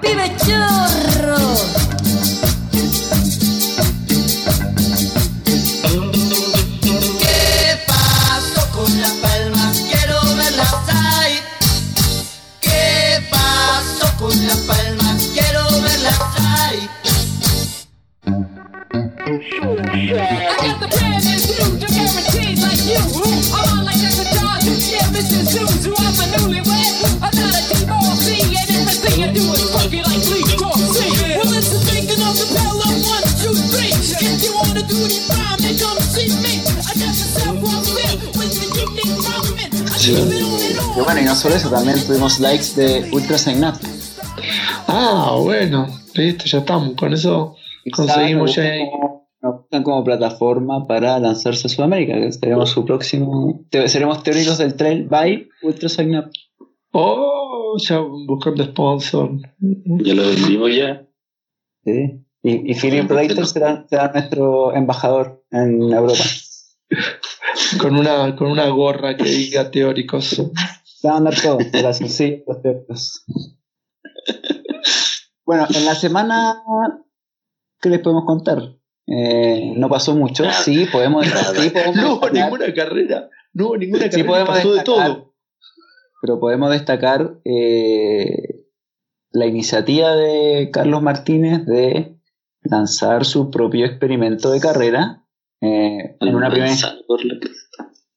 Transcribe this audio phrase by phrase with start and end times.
[0.00, 1.93] Pibe chorro.
[41.44, 43.74] Solo eso, también tuvimos likes de Ultra Sign Up.
[44.88, 46.94] Ah, bueno, listo, ya estamos.
[46.96, 47.54] Con eso
[47.92, 48.64] conseguimos ya.
[48.90, 53.62] Como, nos buscan como plataforma para lanzarse a Sudamérica, que seremos su próximo.
[53.68, 56.30] te- seremos teóricos del trail by Ultra Sign Up.
[56.92, 59.30] Oh, ya buscando sponsor.
[59.58, 61.06] Ya lo vendimos ya.
[61.84, 62.20] Sí.
[62.42, 66.24] Y, y Feeling Writer será, será nuestro embajador en Europa.
[67.80, 70.40] Con una, con una gorra que diga teóricos.
[71.04, 71.58] Se van a andar todo.
[71.92, 73.26] Sí, los teóricos.
[75.44, 76.62] Bueno, en la semana,
[77.82, 78.58] ¿qué les podemos contar?
[79.06, 80.44] Eh, no pasó mucho.
[80.64, 83.28] Sí, podemos, sí, podemos No hubo destacar- ninguna carrera.
[83.52, 84.28] No hubo ninguna Sí, carrera.
[84.30, 85.06] podemos pasó de destacar.
[85.16, 85.34] todo.
[86.22, 88.64] pero podemos destacar eh,
[89.32, 92.18] la iniciativa de Carlos Martínez de
[92.62, 95.22] lanzar su propio experimento de carrera
[95.60, 96.74] eh, en una primera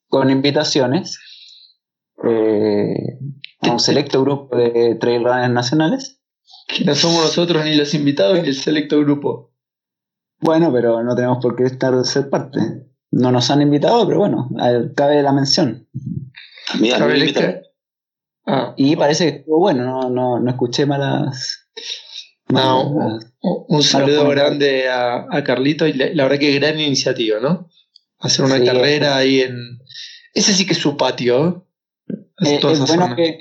[0.07, 1.19] con invitaciones
[2.23, 3.19] eh,
[3.61, 6.21] a un selecto grupo de trail runners nacionales.
[6.67, 9.53] Que no somos nosotros ni los invitados ni el selecto grupo.
[10.39, 12.59] Bueno, pero no tenemos por qué estar ser parte.
[13.11, 14.49] No nos han invitado, pero bueno,
[14.95, 15.87] cabe la mención.
[16.79, 17.61] Mira, no me
[18.45, 21.67] Ah, Y parece que estuvo bueno, no, no, no escuché malas.
[22.49, 26.79] no, malas- un- un saludo grande a, a Carlito y la, la verdad que gran
[26.79, 27.69] iniciativa, ¿no?
[28.19, 29.79] Hacer una Sí, carrera ahí en.
[30.33, 31.66] Ese sí que es su patio.
[32.39, 32.59] ¿Eh?
[32.61, 33.39] Es bueno que,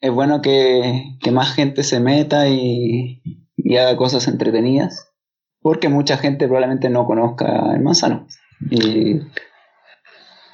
[0.00, 3.22] es bueno que, que más gente se meta y,
[3.56, 5.12] y haga cosas entretenidas,
[5.60, 8.26] porque mucha gente probablemente no conozca el manzano.
[8.70, 9.20] Y,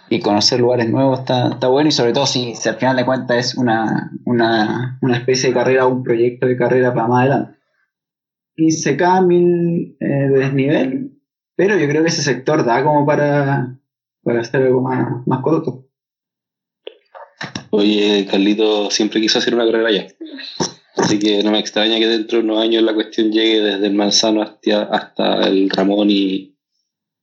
[0.08, 3.04] y conocer lugares nuevos está, está bueno, y sobre todo si, si al final de
[3.04, 7.20] cuentas es una, una, una especie de carrera o un proyecto de carrera para más
[7.20, 7.58] adelante.
[8.56, 11.20] 15K, 1000 eh, de desnivel,
[11.56, 13.78] pero yo creo que ese sector da como para,
[14.22, 15.86] para hacer algo más, más corto.
[17.70, 20.06] Oye, Carlito siempre quiso hacer una carrera allá.
[20.96, 23.94] Así que no me extraña que dentro de unos años la cuestión llegue desde el
[23.94, 26.56] Manzano hasta, hasta el Ramón y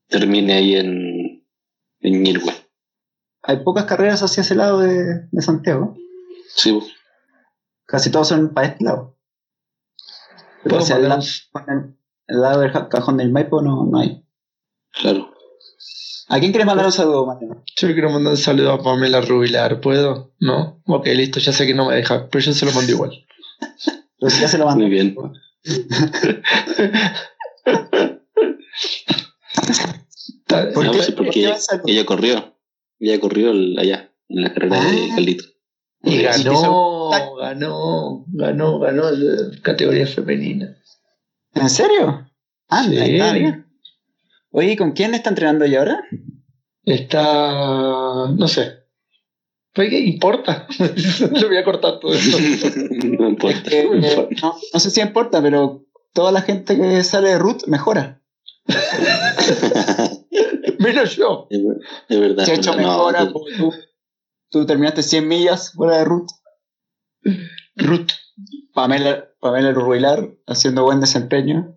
[0.08, 1.46] termine ahí en,
[2.00, 2.24] en
[3.48, 5.96] hay pocas carreras hacia ese lado de, de Santiago.
[6.50, 6.92] Sí, pues.
[7.86, 9.18] Casi todos son para este lado.
[10.64, 11.22] Pero hacia el lado,
[12.28, 14.22] el lado del cajón del Maipo no, no hay.
[14.92, 15.27] claro.
[16.30, 17.64] ¿A quién quieres mandar un saludo, Mariano?
[17.76, 20.34] Yo le quiero mandar un saludo a Pamela Rubilar, ¿puedo?
[20.40, 20.82] ¿No?
[20.86, 23.12] Ok, listo, ya sé que no me deja, pero yo se lo mando igual.
[24.20, 24.86] Pero si ya se lo mandé.
[24.86, 25.16] Muy bien.
[30.48, 31.54] ¿Por No, qué- pues, por porque qué
[31.86, 32.56] ella, corrió.
[33.00, 35.16] Ella corrió el- allá, en la carrera de Ah.
[35.16, 35.44] Carlito.
[36.04, 37.10] Y ¿Y ganó,
[37.40, 40.76] ganó, ganó, ganó la categoría femenina.
[41.54, 42.28] ¿En serio?
[42.70, 42.98] Ah, Sí.
[42.98, 43.67] está bien.
[44.58, 46.04] Oye, ¿y ¿con quién está entrenando ella ahora?
[46.84, 48.72] Está, no sé.
[49.74, 50.68] ¿Pero qué importa?
[51.40, 52.38] Lo voy a cortar todo esto.
[53.20, 53.70] no importa.
[53.70, 57.66] Eh, eh, no, no sé si importa, pero toda la gente que sale de Ruth
[57.68, 58.20] mejora.
[60.80, 61.46] Menos yo.
[61.52, 61.78] Es ver-
[62.10, 62.46] es verdad.
[62.46, 62.72] Se ha hecho.
[62.72, 63.28] No, mejora.
[63.28, 63.74] tú- porque tú,
[64.50, 66.30] tú terminaste 100 millas fuera de Ruth.
[67.76, 68.10] Ruth.
[68.74, 71.77] Pamela, Pamela Rubilar haciendo buen desempeño,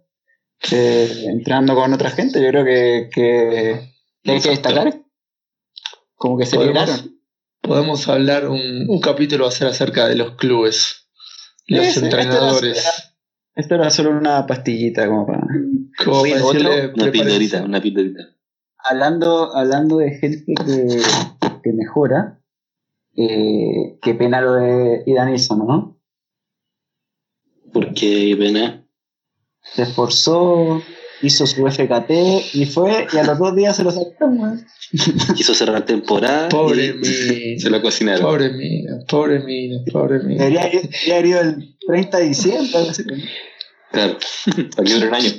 [0.72, 5.02] eh, entrenando con otra gente, yo creo que, que, que hay que destacar.
[6.14, 7.20] Como que se Podemos, libraron.
[7.62, 11.08] podemos hablar un, un capítulo va a ser acerca de los clubes.
[11.66, 12.76] Los Ese, entrenadores.
[12.78, 13.14] Esto era,
[13.56, 15.46] esto era solo una pastillita como para...
[16.04, 18.20] Como Oye, para otro- decirle, Una pildorita, una pildorita.
[18.82, 21.02] Hablando, hablando de gente que,
[21.62, 22.40] que mejora,
[23.16, 26.00] eh, qué pena lo de Idanilson, ¿no?
[27.72, 28.86] Porque pena.
[29.74, 30.82] Se esforzó,
[31.22, 32.10] hizo su FKT
[32.54, 34.66] y fue, y a los dos días se lo sacaron.
[35.36, 36.48] Quiso cerrar temporada.
[36.48, 37.60] Pobre y mina.
[37.60, 38.22] Se lo cocinaron.
[38.22, 40.44] Pobre mina, pobre mina, pobre mina.
[40.44, 40.70] Debería,
[41.12, 42.70] haber ido el 30 de diciembre.
[43.92, 44.16] Claro.
[44.76, 45.30] Dure un año.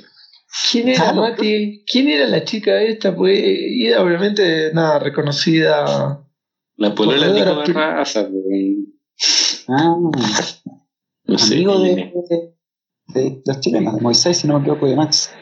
[0.71, 1.21] ¿Quién era Claro.
[1.21, 1.83] Mati?
[1.89, 3.15] ¿Quién era la chica esta?
[3.15, 6.25] Pues Ida, obviamente, nada, reconocida.
[6.77, 8.27] La polola de Nico Barraza.
[8.27, 9.63] pues.
[9.67, 9.95] Ah,
[11.25, 11.53] No sé.
[11.55, 12.53] amigo de, de,
[13.13, 15.33] de los chilenos, de Moisés, si no me equivoco, y de Max.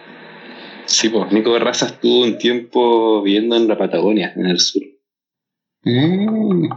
[0.85, 4.81] Sí, pues Nico Barraza estuvo un tiempo viviendo en la Patagonia, en el sur.
[5.83, 6.69] Mm.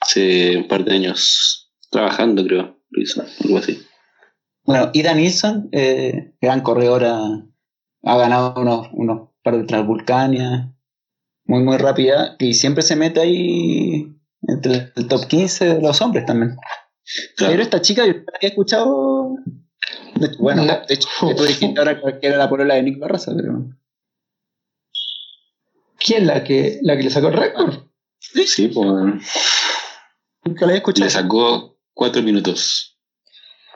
[0.00, 1.72] Hace un par de años.
[1.90, 2.78] Trabajando, creo.
[2.90, 3.82] Lo hizo, algo así.
[4.64, 7.18] Bueno, Ida Nilsson, eh, gran corredora,
[8.02, 10.72] ha ganado unos, unos par de Transvulcania,
[11.44, 16.24] muy, muy rápida, y siempre se mete ahí entre el top 15 de los hombres
[16.26, 16.56] también.
[17.36, 17.52] Claro.
[17.52, 19.36] Pero esta chica, yo había escuchado.
[20.38, 20.80] Bueno, No.
[20.86, 23.64] de hecho, que tú dijiste ahora que era la polola de Nick Barraza, pero.
[25.98, 27.74] ¿Quién la que, la que le sacó el récord?
[28.18, 28.86] Sí, pues.
[30.44, 31.04] Nunca la había escuchado.
[31.06, 32.98] Le sacó cuatro minutos.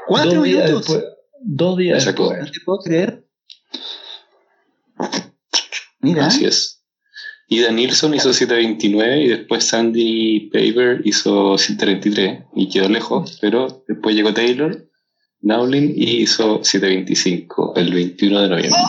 [0.06, 0.86] ¿Cuatro dos días minutos?
[0.88, 1.12] después.
[1.40, 2.28] Dos días Le sacó.
[2.30, 2.46] después.
[2.46, 3.24] No te puedo creer.
[6.00, 6.82] Mira, Así es.
[7.48, 14.14] Ida Nilsson hizo 7.29 y después Sandy Paver hizo 7.33 y quedó lejos, pero después
[14.16, 14.88] llegó Taylor,
[15.44, 18.80] Nowlin y hizo 7.25 el 21 de noviembre.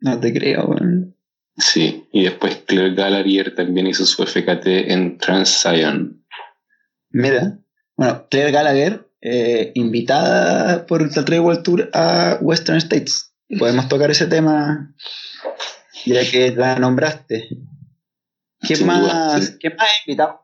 [0.00, 0.64] no te creo.
[0.66, 1.16] weón.
[1.56, 6.24] Sí, y después Claire Gallagher también hizo su FKT en Trans-Zion.
[7.10, 7.58] Mira,
[7.96, 13.32] bueno, Claire Gallagher, eh, invitada por el Ultra World Tour a Western States.
[13.58, 14.94] Podemos tocar ese tema
[16.06, 17.48] ya que la nombraste.
[18.60, 19.58] ¿Quién Sin más, duda, sí.
[19.60, 20.43] ¿quién más ha invitado?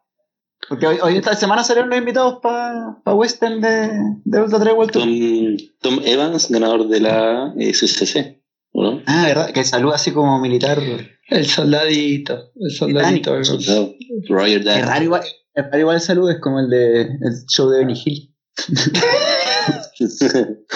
[0.71, 3.91] Porque hoy, hoy esta semana salieron los invitados para Western de,
[4.25, 5.03] de Ultra Trail World Tour.
[5.03, 8.41] Tom, Tom Evans, ganador de la eh, SCC,
[8.71, 9.03] ¿o ¿no?
[9.05, 9.51] Ah, ¿verdad?
[9.51, 10.81] Que saluda así como militar.
[11.27, 12.53] El soldadito.
[12.55, 13.33] El soldadito.
[13.33, 13.95] Británico, Soldado.
[14.29, 15.23] Roger Es raro igual,
[15.55, 18.33] es raro igual el saludo, es como el de el show de Benny Hill.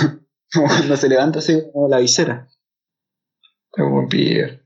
[0.52, 2.48] Cuando se levanta así como la visera.
[3.72, 4.60] Qué buen pibe.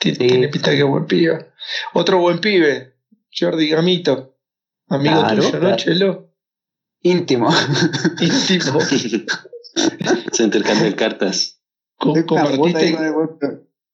[0.00, 1.52] Tiene pinta que buen pibe.
[1.94, 2.96] Otro buen pibe.
[3.30, 4.34] Jordi Gamito.
[4.88, 5.76] Amigo Claro, tuyo, ¿no, claro.
[5.76, 6.28] Chelo?
[7.02, 7.48] Íntimo.
[8.20, 8.80] Íntimo.
[10.32, 11.60] Se intercambian cartas.
[12.00, 12.24] Una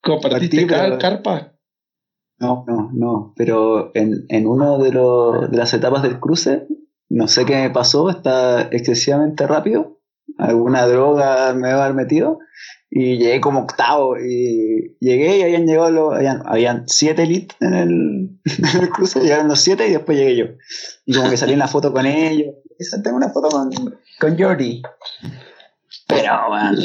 [0.01, 1.53] ¿Compartiste, carpa?
[2.39, 3.33] No, no, no.
[3.35, 6.67] Pero en, en uno de, los, de las etapas del cruce,
[7.09, 9.99] no sé qué me pasó, está excesivamente rápido.
[10.37, 12.39] Alguna droga me debe haber metido.
[12.89, 14.17] Y llegué como octavo.
[14.17, 16.13] Y llegué y habían llegado los.
[16.13, 18.39] Habían, habían siete elites en el,
[18.75, 19.19] en el cruce.
[19.19, 20.45] Llegaron los siete y después llegué yo.
[21.05, 22.55] Y como que salí en la foto con ellos.
[22.77, 23.69] Esa, tengo una foto con,
[24.19, 24.81] con Jordi.
[26.07, 26.81] Pero, bueno.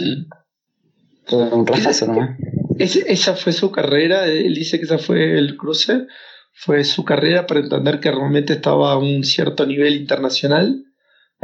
[1.27, 2.39] fue Un rajazo nomás.
[2.79, 4.27] Esa fue su carrera.
[4.27, 6.07] Él dice que esa fue el cruce.
[6.53, 10.85] Fue su carrera para entender que realmente estaba a un cierto nivel internacional.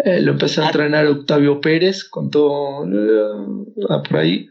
[0.04, 4.48] Eh, lo empezó a entrenar Octavio Pérez con todo eh, por ahí.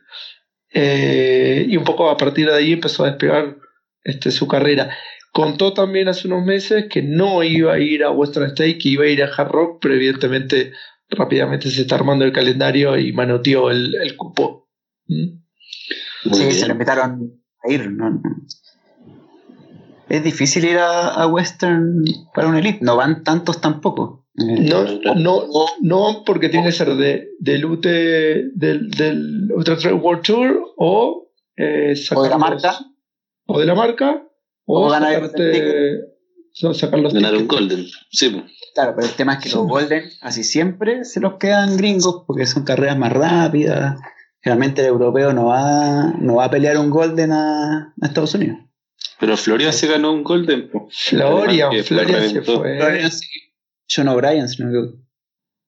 [0.74, 3.58] Eh, y un poco a partir de ahí empezó a despegar
[4.04, 4.90] este, su carrera.
[5.32, 9.04] Contó también hace unos meses que no iba a ir a Western State, que iba
[9.04, 10.74] a ir a Hard Rock, pero evidentemente
[11.10, 14.70] rápidamente se está armando el calendario y manoteó el, el cupo.
[15.08, 15.44] ¿Mm?
[16.34, 17.88] Sí, se lo invitaron a ir.
[20.10, 22.04] Es difícil ir a, a Western
[22.34, 22.80] para un elite.
[22.82, 24.25] No van tantos tampoco.
[24.38, 24.84] No,
[25.16, 25.46] no,
[25.82, 31.32] no, porque tiene que ser de, del UT, del, del Ultra Trail World Tour o,
[31.56, 32.78] eh, o de la marca.
[33.46, 34.22] o de la marca
[34.66, 36.00] o, O ganar el sacarte-
[36.64, 37.48] no, sacar los Ganar un.
[37.48, 37.86] Golden.
[38.12, 38.42] Sí.
[38.74, 39.56] Claro, pero el tema es que Sí.
[39.56, 43.98] los Golden casi siempre se los quedan gringos porque son carreras más rápidas.
[44.42, 48.58] Generalmente el europeo no va, no va a pelear un Golden a, a Estados Unidos.
[49.20, 50.70] Pero Florian se ganó un Golden.
[50.90, 52.78] Florian, Florian se fue.
[53.94, 55.02] John O'Brien, si no me equivoco.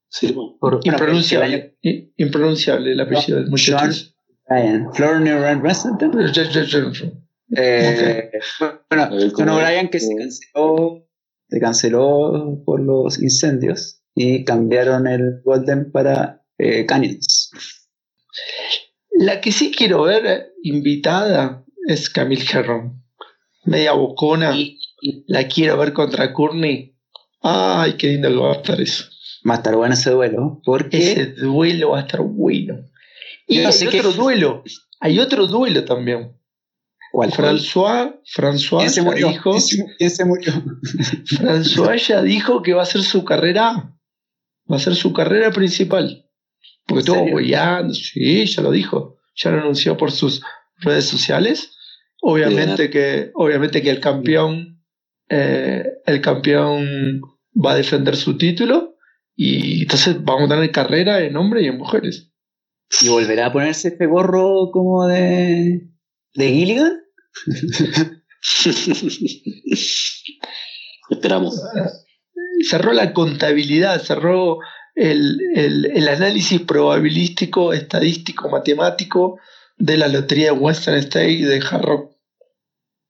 [0.09, 0.35] Sí.
[0.59, 1.77] Por- Impronunciable,
[2.17, 3.85] impronunciable el apellido del muchacho.
[4.47, 4.93] John O'Brien.
[4.93, 5.61] Florian O'Brien
[7.55, 8.29] Eh,
[8.89, 11.07] bueno, John ¿cómo- O'Brien que se canceló,
[11.49, 17.51] se canceló por los incendios y cambiaron el Golden para eh, Canyons.
[19.11, 23.03] La que sí quiero ver eh, invitada es Camille Herron.
[23.65, 24.55] Media bocona.
[24.55, 26.96] Y, y La quiero ver contra Courtney.
[27.41, 29.05] Ay, qué lindo que va a estar eso.
[29.47, 32.79] va a estar bueno ese duelo porque Ese duelo va a estar bueno.
[33.47, 34.63] Y hay otro duelo.
[34.99, 36.33] Hay otro duelo también.
[37.11, 37.31] ¿cuál?
[37.31, 39.27] François, François ¿Quién se ya murió?
[39.29, 40.53] dijo, ¿Quién se- quién se murió?
[41.39, 43.93] François ya dijo que va a ser su carrera.
[44.69, 46.25] Va a ser su carrera principal.
[46.85, 47.35] Porque ¿En estuvo serio?
[47.35, 49.17] huellando, sí, ya lo dijo.
[49.35, 50.41] Ya lo anunció por sus
[50.79, 51.71] redes sociales.
[52.21, 54.76] Obviamente que, obviamente que el campeón,
[55.29, 57.21] eh, el campeón
[57.53, 58.95] va a defender su título.
[59.35, 62.31] Y entonces vamos a tener carrera en hombres y en mujeres.
[63.01, 65.89] ¿Y volverá a ponerse este gorro como de,
[66.33, 66.93] de Gilligan?
[71.09, 71.61] Esperamos.
[72.67, 74.59] cerró la contabilidad, cerró
[74.95, 79.39] el, el- el análisis probabilístico, estadístico, matemático
[79.77, 82.11] de la lotería de Western State y de Hard Rock.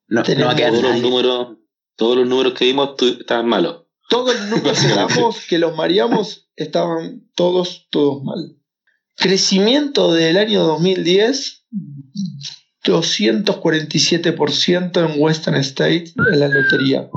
[0.09, 1.01] No, no va a quedar Todos los nadie.
[1.01, 1.57] números,
[1.97, 3.83] todos los números que vimos estaban malos.
[4.09, 8.55] Todos los números que damos, que los mareamos, estaban todos, todos mal.
[9.17, 11.65] Crecimiento del año 2010,
[12.85, 17.09] 247% en Western State en la lotería.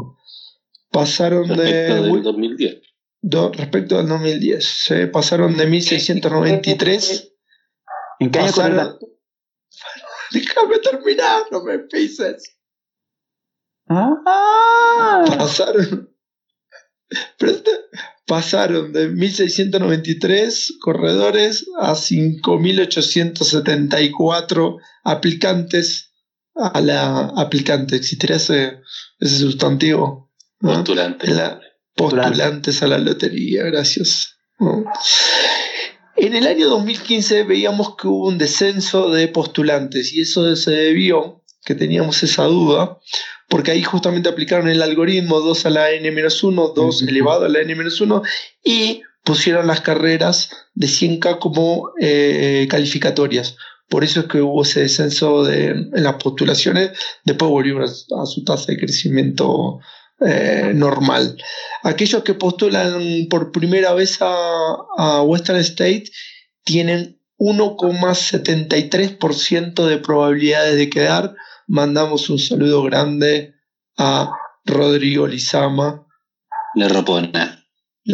[0.90, 2.02] Pasaron Respecto de...
[2.10, 2.82] del 2010.
[3.22, 7.32] do- respecto al 2010, se pasaron de 1693.
[8.18, 8.98] ¿En qué año Pasaron,
[10.32, 12.56] déjame terminar, no me pises.
[13.88, 14.14] Ah,
[15.42, 16.10] Pasaron.
[17.38, 17.70] Presta-
[18.26, 26.12] pasaron de 1693 corredores a 5874 aplicantes
[26.54, 27.96] a la aplicante.
[27.96, 28.78] ¿Existirá ese,
[29.18, 30.30] ese sustantivo?
[30.60, 30.74] ¿no?
[30.74, 31.28] Postulante.
[31.32, 31.60] La-
[31.96, 34.36] postulantes a la lotería, gracias.
[34.58, 34.84] ¿no?
[36.16, 41.42] En el año 2015 veíamos que hubo un descenso de postulantes y eso se debió,
[41.64, 42.98] que teníamos esa duda,
[43.50, 47.10] porque ahí justamente aplicaron el algoritmo 2 a la n-1, 2 Ujú.
[47.10, 48.22] elevado a la n-1
[48.64, 53.56] y pusieron las carreras de 100K como eh, calificatorias.
[53.88, 56.92] Por eso es que hubo ese descenso de, en las postulaciones,
[57.24, 59.80] después volvieron a, a su tasa de crecimiento
[60.20, 61.36] eh, normal.
[61.82, 66.04] Aquellos que postulan por primera vez a, a Western State
[66.62, 71.34] tienen 1,73% de probabilidades de quedar.
[71.72, 73.54] Mandamos un saludo grande
[73.96, 74.28] a
[74.64, 76.04] Rodrigo Lizama,
[76.74, 77.64] La ropona.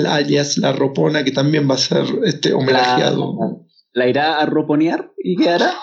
[0.07, 3.65] alias La Ropona, que también va a ser este, homenajeado.
[3.93, 5.75] ¿La irá a roponear y qué hará?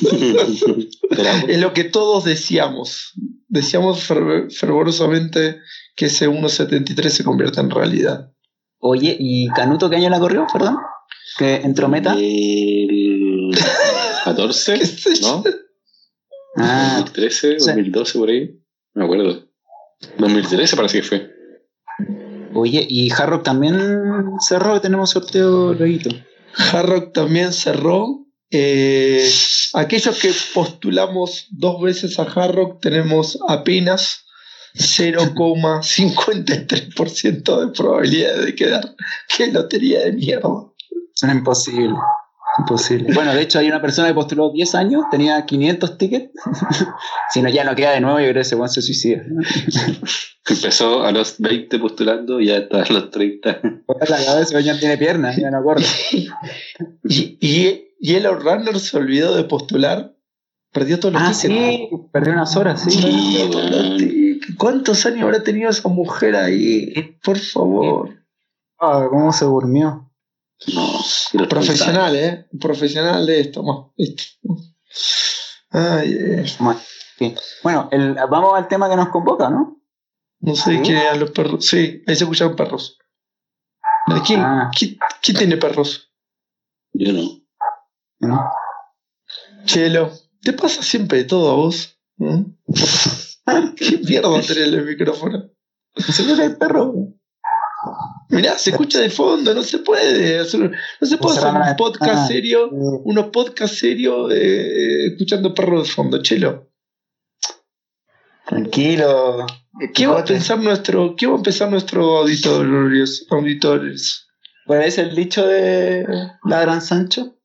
[1.48, 2.24] Es lo que todos.
[2.24, 3.14] Deseamos
[4.10, 5.58] ferv- fervorosamente
[5.94, 8.32] que ese 1,73 se convierta en realidad.
[8.80, 10.46] Oye, ¿y Canuto qué año la corrió?
[10.52, 10.78] Perdón.
[11.38, 12.14] ¿Que entró meta?
[12.18, 13.50] El
[14.24, 15.42] 14, ¿Qué sé yo?
[15.44, 15.61] ¿no?
[16.56, 17.66] Ah, 2013, sí.
[17.66, 18.58] 2012, por ahí.
[18.94, 19.48] No me acuerdo.
[20.18, 21.30] 2013 parece que fue.
[22.54, 23.78] oye, y Harrock también
[24.40, 26.10] cerró, tenemos sorteo luego.
[26.56, 28.26] Hard Rock también cerró.
[28.50, 29.30] Eh,
[29.72, 34.26] aquellos que postulamos dos veces a Hard Rock tenemos apenas
[34.74, 38.94] 0,53% de probabilidad de quedar.
[39.34, 40.50] ¡Qué lotería de mierda!
[41.14, 41.94] Es imposible.
[42.58, 43.12] Imposible.
[43.14, 46.30] Bueno, de hecho hay una persona que postuló 10 años, tenía 500 tickets.
[47.32, 49.22] si no, ya no queda de nuevo, yo creo que ese weón se suicida.
[50.48, 53.60] Empezó a los 20 postulando y ya está a los 30.
[54.08, 55.84] La ese weón ya tiene piernas, ya no corre.
[57.04, 60.14] Y, y, y el Runner se olvidó de postular.
[60.72, 61.54] Perdió todos los Ah, tickets.
[61.54, 62.90] sí, perdió unas horas, sí.
[62.90, 64.56] Sí, todos los tickets.
[64.58, 66.92] ¿Cuántos años habrá tenido esa mujer ahí?
[67.22, 68.10] Por favor.
[68.80, 70.10] Ah, ¿Cómo se durmió?
[70.74, 72.46] No, Profesional, ¿eh?
[72.60, 73.62] Profesional de esto.
[73.62, 73.86] más.
[75.70, 76.44] Ay, eh.
[77.62, 79.80] Bueno, el- vamos al tema que nos convoca, ¿no?
[80.40, 80.80] no sé ¿Sí?
[80.82, 81.64] quién eran los perros.
[81.66, 82.98] Sí, ahí se escucharon perros.
[84.26, 84.70] ¿Quién, Ah.
[84.76, 86.12] quién, quién tiene perros?
[86.92, 87.22] Yo no.
[88.20, 88.50] ¿No?
[89.64, 90.10] Chelo,
[90.42, 91.96] ¿te pasa siempre de todo a vos?
[92.16, 92.42] ¿Mm?
[93.76, 95.48] ¿Qué mierda tener el micrófono?
[95.96, 96.92] ¿Se ve el perro?
[98.28, 100.70] Mirá, se escucha de fondo, no se puede hacer,
[101.00, 106.22] no se puede hacer un podcast serio, unos podcast serio eh, escuchando perros de fondo,
[106.22, 106.70] chelo.
[108.46, 109.46] Tranquilo.
[109.94, 114.28] ¿Qué va a pensar nuestro, qué va a pensar nuestro auditorios, auditores?
[114.66, 116.06] ¿Cuál es el dicho de
[116.44, 117.36] Ladran Sancho?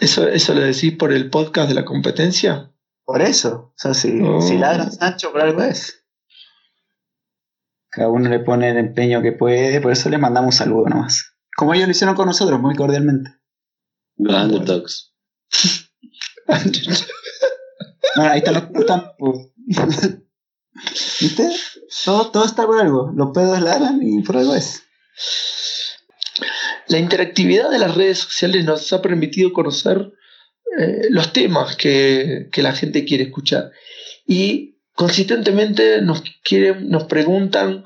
[0.00, 2.72] ¿Eso, ¿Eso lo decís por el podcast de la competencia?
[3.04, 3.72] Por eso.
[3.74, 4.40] O sea, si, Oh.
[4.40, 6.05] si ladran Sancho, por algo es.
[7.96, 11.32] Cada uno le pone el empeño que puede, por eso le mandamos un saludo nomás.
[11.56, 13.30] Como ellos lo hicieron con nosotros, muy cordialmente.
[14.18, 15.14] Los underdogs.
[18.14, 19.50] Bueno, ahí están los están, pues.
[21.20, 21.50] ¿Viste?
[22.04, 23.12] Todo, todo está por algo.
[23.14, 24.84] Los pedos ladran y por algo es.
[26.88, 30.12] La interactividad de las redes sociales nos ha permitido conocer
[30.78, 33.70] eh, los temas que, que la gente quiere escuchar.
[34.26, 37.84] Y consistentemente nos, quieren, nos preguntan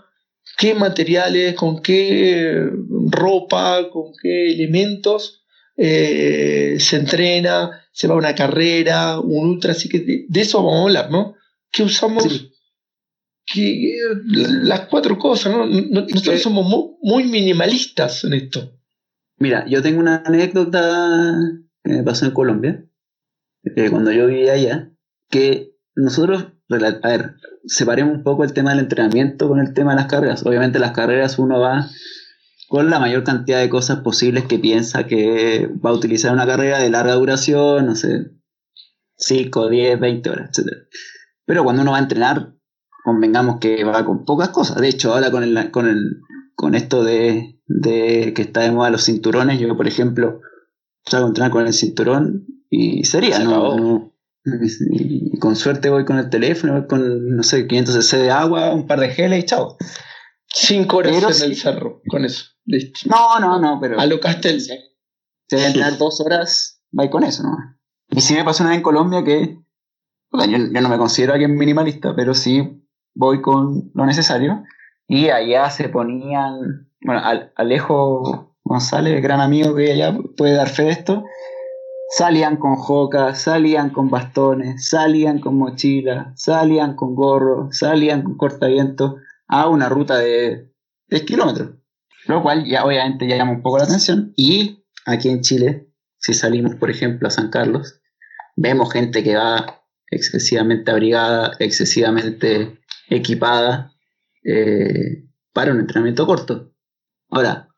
[0.57, 2.67] qué materiales, con qué
[3.11, 5.45] ropa, con qué elementos
[5.77, 10.59] eh, se entrena, se va a una carrera, un ultra, así que de, de eso
[10.63, 11.35] vamos a hablar, ¿no?
[11.71, 12.25] ¿Qué usamos?
[12.25, 12.51] Sí.
[13.53, 13.97] Que,
[14.63, 15.67] las cuatro cosas, ¿no?
[15.67, 18.79] No- Nosotros que- somos mu- muy minimalistas en esto.
[19.39, 21.35] Mira, yo tengo una anécdota
[21.83, 22.85] que me pasó en Colombia,
[23.65, 24.93] eh, cuando yo vivía allá,
[25.31, 25.70] que
[26.03, 27.35] nosotros, a ver,
[27.67, 30.45] separemos un poco el tema del entrenamiento con el tema de las carreras.
[30.47, 31.87] Obviamente las carreras uno va
[32.69, 36.79] con la mayor cantidad de cosas posibles que piensa que va a utilizar una carrera
[36.79, 38.31] de larga duración, no sé,
[39.17, 40.69] 5, 10, 20 horas, etc.
[41.45, 42.55] Pero cuando uno va a entrenar,
[43.05, 44.81] convengamos que va con pocas cosas.
[44.81, 46.21] De hecho, ahora con, el, con, el,
[46.55, 50.41] con esto de, de que está de moda los cinturones, yo, por ejemplo,
[51.05, 54.13] salgo a entrenar con el cinturón y sería, Se ¿no?
[54.45, 54.57] No-
[54.93, 58.73] y con suerte voy con el teléfono, voy con, no sé, 500 cc de agua,
[58.75, 59.77] un par de geles y chao.
[60.53, 61.45] Cinco horas Pero en sí.
[61.45, 62.45] el cerro, con eso.
[62.65, 63.01] Listo.
[63.09, 64.61] No, no, no, pero A lo Castel.
[64.61, 64.73] si
[65.53, 67.57] voy a entrenar dos horas, va con eso, ¿no?
[68.11, 69.57] Y sí me pasó una vez en Colombia que,
[70.33, 72.83] yo, yo no me considero alguien minimalista, pero sí
[73.15, 74.65] voy con lo necesario.
[75.07, 80.85] Y allá se ponían, bueno, Al- Alejo González, gran amigo que allá puede dar fe
[80.85, 81.25] de esto,
[82.11, 89.15] salían con jocas, salían con bastones, salían con mochila, salían con gorro, salían con cortavientos
[89.47, 90.73] a una ruta de
[91.09, 91.71] 10 kilómetros.
[92.27, 94.33] Lo cual ya obviamente ya llama un poco la atención.
[94.37, 95.89] Y aquí en Chile,
[96.19, 98.01] si salimos, por ejemplo, a San Carlos,
[98.57, 103.93] vemos gente que va excesivamente abrigada, excesivamente equipada
[104.45, 106.73] eh, para un entrenamiento corto.
[107.31, 107.70] Ahora,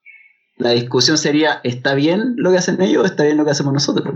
[0.63, 3.73] la discusión sería, ¿está bien lo que hacen ellos o está bien lo que hacemos
[3.73, 4.15] nosotros?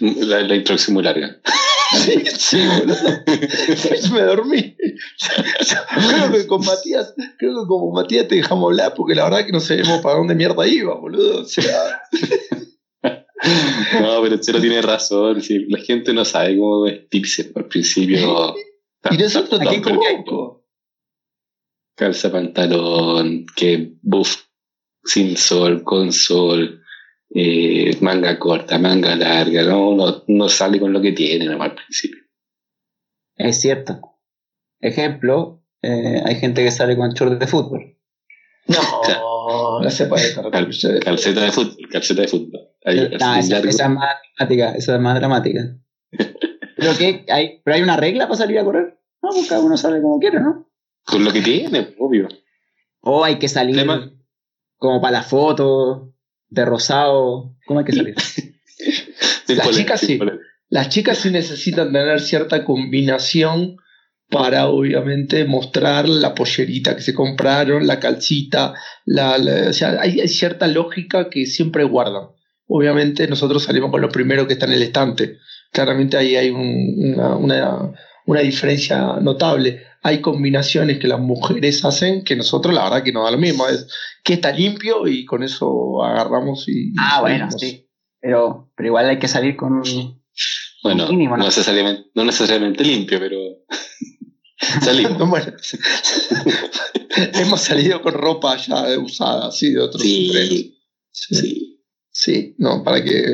[0.00, 1.40] La, la introducción muy larga.
[1.92, 3.24] Sí, sí, boludo.
[4.14, 4.76] Me dormí.
[4.76, 9.50] creo que con Matías, creo que como Matías te dejamos hablar porque la verdad que
[9.50, 11.40] no sabemos para dónde mierda iba, boludo.
[11.40, 12.00] O sea,
[14.00, 15.42] No, pero Chelo tiene razón.
[15.68, 18.54] la gente no sabe cómo vestirse al principio.
[19.10, 20.59] y nosotros tampoco.
[22.00, 24.36] Calza pantalón, que buff
[25.04, 26.80] sin sol, con sol,
[27.34, 29.64] eh, manga corta, manga larga.
[29.64, 32.22] No, no, no sale con lo que tiene nomás al principio.
[33.36, 34.00] Es cierto.
[34.80, 37.98] Ejemplo, eh, hay gente que sale con shorts de fútbol.
[38.66, 40.70] No, no se puede Cal-
[41.04, 42.60] calceta de fútbol, calceta de fútbol.
[42.86, 45.76] Ahí, no, esa es más dramática, esa es más dramática.
[46.76, 48.98] pero que hay, pero hay una regla para salir a correr.
[49.22, 50.69] No, pues cada uno sale como quiere, ¿no?
[51.04, 52.28] Con lo que tiene, obvio.
[53.00, 54.12] O hay que salir Tema-
[54.76, 56.14] como para la foto,
[56.48, 57.56] de rosado.
[57.66, 58.14] ¿Cómo hay que salir?
[59.48, 60.18] Las chicas sí.
[60.68, 63.76] Las chicas sí necesitan tener cierta combinación
[64.28, 70.20] para obviamente mostrar la pollerita que se compraron, la calcita, la, la- o sea, hay,
[70.20, 72.28] hay cierta lógica que siempre guardan.
[72.68, 75.38] Obviamente nosotros salimos con lo primero que está en el estante.
[75.72, 77.92] Claramente ahí hay un- una, una-
[78.30, 79.82] una diferencia notable.
[80.02, 83.66] Hay combinaciones que las mujeres hacen que nosotros la verdad que nos da lo mismo.
[83.66, 83.88] Es
[84.22, 86.92] que está limpio y con eso agarramos y...
[86.96, 87.88] ah, y bueno, sí.
[88.20, 90.22] Pero, pero igual hay que salir con un...
[90.84, 91.42] Bueno, Mínimo, ¿no?
[91.42, 93.38] no, necesariamente, no necesariamente limpio, pero
[94.80, 95.18] salimos.
[95.28, 95.52] Bueno,
[97.34, 100.02] hemos salido con ropa ya usada, así de otros.
[100.02, 100.76] Sí,
[101.12, 101.82] Sí, sí.
[102.12, 102.54] sí.
[102.58, 103.24] no, para que.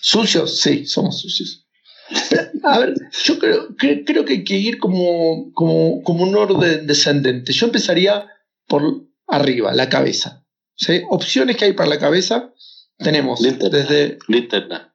[0.00, 0.58] ¿Sucios?
[0.58, 1.65] Sí, somos sucios.
[2.62, 6.86] A ver, yo creo, que, creo que hay que ir como, como, como un orden
[6.86, 7.52] descendente.
[7.52, 8.26] Yo empezaría
[8.66, 8.82] por
[9.26, 10.44] arriba, la cabeza.
[10.74, 11.02] ¿sí?
[11.10, 12.52] Opciones que hay para la cabeza
[12.98, 13.78] tenemos Linterna.
[13.78, 14.94] desde Linterna.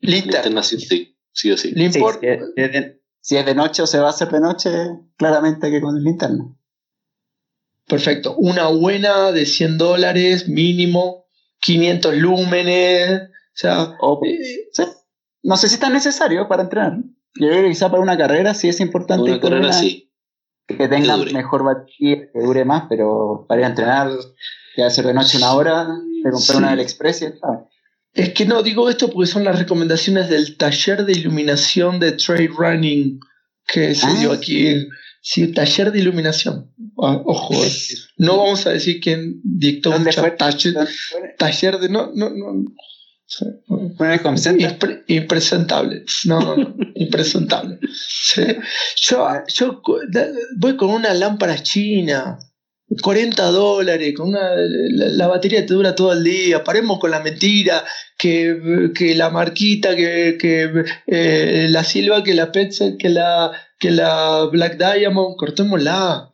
[0.00, 1.70] linterna, Linterna sí, sí, sí o sí.
[1.70, 4.10] Sí, Limpor- si, es, si es de, si es de noche o se va a
[4.10, 4.70] hacer de noche,
[5.16, 6.54] claramente que con el linterna.
[7.86, 8.34] Perfecto.
[8.36, 11.24] Una buena de 100 dólares mínimo,
[11.60, 13.22] 500 lúmenes.
[13.22, 14.38] O sea, O, eh,
[14.72, 14.82] sí.
[15.42, 16.98] No sé si es tan necesario para entrenar.
[17.34, 20.10] Yo creo que quizá para una carrera sí es importante Una carrera una sí.
[20.66, 24.10] que tenga que mejor batería, que dure más, pero para ir a entrenar,
[24.74, 26.56] que hacer de noche una hora, de comprar Sí.
[26.56, 27.66] una del Express y está.
[28.14, 32.48] Es que no digo esto porque son las recomendaciones del taller de iluminación de Trade
[32.56, 33.20] Running
[33.66, 34.14] que se Ah.
[34.18, 34.88] dio aquí.
[35.20, 36.72] Sí, taller de iluminación.
[37.02, 37.54] Ah, ojo,
[38.16, 40.30] no vamos a decir quién dictó ¿Dónde mucha fue?
[40.32, 40.88] taller,
[41.38, 41.88] taller de.
[41.90, 42.64] No, no, no.
[44.62, 46.04] Impre- impresentable.
[46.24, 47.78] No, no, no, impresentable.
[47.92, 48.42] Sí.
[48.96, 49.82] Yo, yo
[50.56, 52.38] voy con una lámpara china,
[53.02, 56.64] 40 dólares, con una, la, la batería te dura todo el día.
[56.64, 57.84] Paremos con la mentira,
[58.16, 63.90] que, que la marquita, que, que eh, la Silva, que la Petzl, que la, que
[63.90, 66.32] la Black Diamond, cortémosla.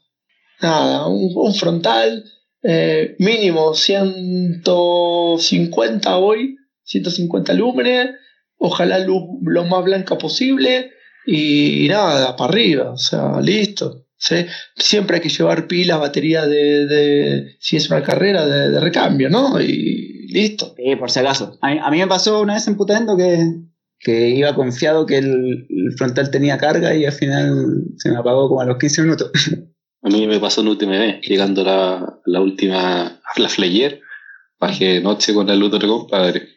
[0.63, 2.25] Nada, un, un frontal,
[2.63, 8.11] eh, mínimo 150 hoy, 150 lúmenes,
[8.59, 10.91] ojalá luz lo más blanca posible
[11.27, 14.07] y nada, para arriba, o sea, listo.
[14.17, 14.47] ¿sí?
[14.77, 19.29] Siempre hay que llevar pilas, batería de, de- si es una carrera, de, de recambio,
[19.31, 19.61] ¿no?
[19.61, 20.75] Y listo.
[20.77, 21.59] Sí, por si acaso.
[21.63, 23.39] A mí, a mí me pasó una vez en Putendo que,
[23.99, 28.49] que iba confiado que el, el frontal tenía carga y al final se me apagó
[28.49, 29.31] como a los 15 minutos.
[30.03, 34.01] A mí me pasó en UTMB, llegando a la, la última, la Flayer,
[34.61, 36.49] bajé de noche con la luz de compadre.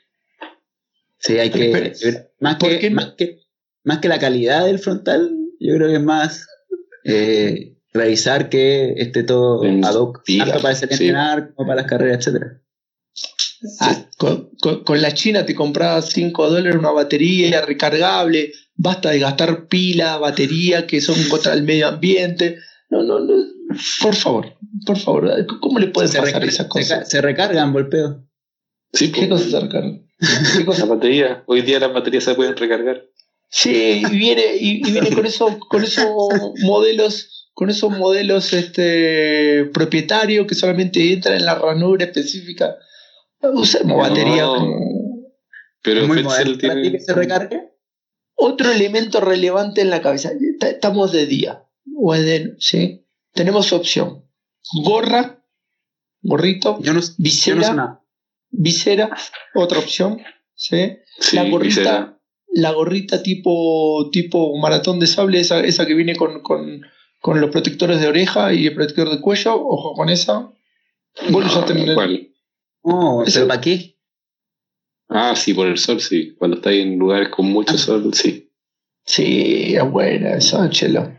[1.20, 1.70] Sí, hay que.
[2.02, 3.40] Pero- más, ¿por que, más, que,
[3.84, 6.46] más que la calidad del frontal, yo creo que es más
[7.04, 11.04] eh, revisar que esté todo En ad hoc, tanto para salir sí.
[11.06, 12.62] entrenar como para las carreras, etcétera.
[13.80, 19.18] Ah, con, con- con la China te comprabas 5 dólares una batería recargable, basta de
[19.20, 22.58] gastar pila, batería que son contra el medio ambiente.
[22.92, 23.34] No, no, no.
[24.02, 24.54] Por favor,
[24.86, 27.00] por favor, ¿cómo le pueden Se, pasar esas se, cosas?
[27.00, 28.24] ca- se recargan, golpeo.
[28.94, 30.07] Sí, ¿Qué pues, cosas se recargan?
[30.54, 30.88] ¿Qué la cosas?
[30.88, 31.44] batería.
[31.48, 33.04] Hoy día las baterías se pueden recargar.
[33.50, 36.06] Sí, y viene, y, y viene con esos, con esos
[36.64, 42.76] modelos, con esos modelos este propietarios que solamente entran en la ranura específica.
[43.42, 43.98] Usemos No.
[44.04, 44.80] batería como
[45.82, 46.98] Pero Es muy Petzl moderno para ti tiene.
[46.98, 47.70] que se recargue.
[48.36, 50.32] otro elemento relevante en la cabeza.
[50.60, 51.64] Ta- Estamos de día
[51.96, 53.06] o es de ¿sí?
[53.34, 54.26] Tenemos opción.
[54.84, 55.42] Gorra,
[56.22, 58.04] gorrito, Yo no, yo no visera, sé nada.
[58.50, 59.10] Visera,
[59.56, 60.20] otra opción,
[60.56, 60.98] ¿sí?
[61.20, 62.20] Sí, la gorrita, visera.
[62.54, 66.82] la gorrita tipo, tipo maratón de sable, esa, esa que viene con, con,
[67.22, 70.52] con los protectores de oreja y el protector de cuello, ojo con esa.
[71.30, 72.30] Vos lo usaste en el- ¿Cuál?
[72.82, 73.98] Oh, Eso- ¿pero para qué?
[75.10, 76.36] Ah, sí, por el sol, sí.
[76.38, 77.78] Cuando estáis en lugares con mucho Ah.
[77.78, 78.52] sol, sí.
[79.06, 81.14] Sí, es buena esa, chelo.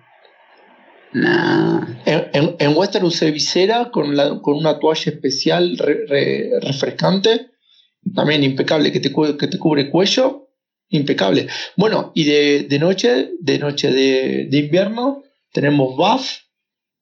[1.12, 1.87] Nah.
[2.05, 7.51] En, en- en Western usé visera con, la- con una toalla especial re- re- refrescante,
[8.14, 10.49] también impecable, que te, que te cubre cuello,
[10.90, 11.49] impecable.
[11.77, 16.31] Bueno, y de, de noche, de noche de, de invierno, tenemos buff,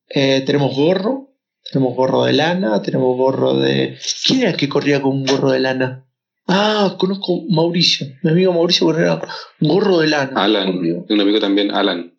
[0.09, 1.35] eh, tenemos gorro,
[1.73, 3.99] tenemos gorro de lana, tenemos gorro de...
[4.25, 6.05] ¿Quién era el que corría con un gorro de lana?
[6.49, 9.21] Ah, conozco Mauricio, mi amigo Mauricio corría
[9.61, 10.45] un gorro de lana.
[10.45, 12.15] Alan, un amigo también, Alan.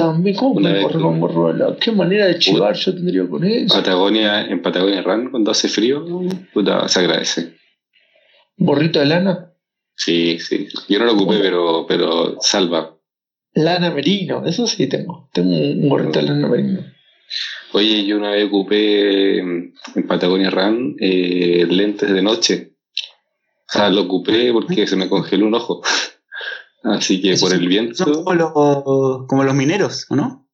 [0.00, 1.76] También, ¿cómo que- con de lana?
[1.80, 3.74] ¿Qué manera de chivar yo tendría con eso?
[3.74, 6.04] Patagonia, en Patagonia Run, cuando hace frío,
[6.52, 7.54] puta, se agradece.
[8.56, 9.52] ¿Gorrito de lana?
[9.94, 10.68] Sí, sí.
[10.88, 12.96] Yo no lo ocupé, pero, pero salva.
[13.54, 15.28] Lana merino, eso sí tengo.
[15.32, 16.80] Tengo un gorrito de lana merino.
[17.72, 22.72] Oye, yo una vez ocupé mm, en Patagonia Run eh, lentes de noche.
[23.68, 25.82] O sea, lo ocupé porque se me congeló un ojo.
[26.86, 28.24] Así que Eso por el Son viento.
[28.24, 30.48] como los, como los mineros, ¿o no?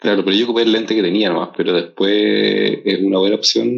[0.00, 2.12] Claro, pero yo ocupé el lente que tenía nomás, pero después
[2.84, 3.70] es una buena opción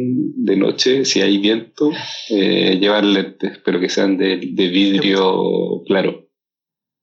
[0.43, 1.91] de noche, si hay viento,
[2.31, 6.27] eh, llevar lentes, pero que sean de, de vidrio claro.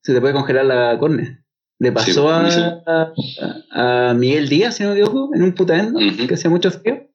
[0.03, 1.38] Se te puede congelar la córnea.
[1.79, 2.61] Le pasó a, sí.
[2.87, 6.27] a, a Miguel Díaz, si no me equivoco, en un putaendo, Ujú.
[6.27, 7.09] que hacía mucho frío.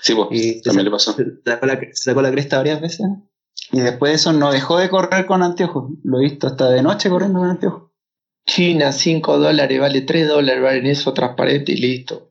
[0.00, 1.12] Sí, pues, Y también le pasó.
[1.12, 3.06] Se sacó, la, se sacó la cresta varias veces.
[3.70, 5.90] Y después de eso no dejó de correr con anteojos.
[6.04, 7.90] Lo he visto hasta de noche corriendo con anteojos.
[8.46, 12.30] China, 5 dólares, vale 3 dólares, vale eso transparente y listo.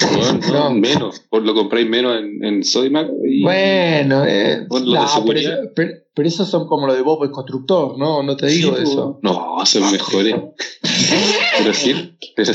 [0.00, 0.70] No, no, No.
[0.74, 5.26] menos, por lo compráis menos en, en Sodimac y Bueno, eh, Bueno, los de no,
[5.26, 8.22] pero, pero- pero esos son como los de Bob el constructor, ¿no?
[8.22, 9.20] No te digo Sí, eso.
[9.22, 10.34] No, son mejores.
[11.58, 12.52] pero, sir- pero,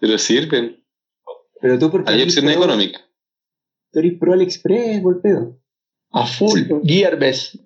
[0.00, 0.82] pero sirven.
[1.60, 3.02] Pero tú porque Hay opciones pro- económicas.
[3.92, 5.58] Tú eres pro AliExpress, golpeo.
[6.12, 6.60] A full.
[6.84, 7.56] Gearbest.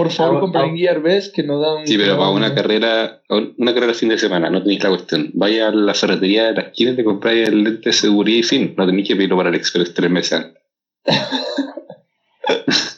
[0.00, 0.76] Por favor, Ah, compren ah.
[0.78, 1.86] Gearbest que nos dan.
[1.86, 5.30] Sí, pero para una carrera, una carrera fin de semana, no tenéis la cuestión.
[5.34, 8.42] Vaya a la ferretería de la esquina y te compráis el lente de seguridad y
[8.42, 8.74] fin.
[8.78, 10.62] No tenéis que pedirlo para el Express tres meses antes.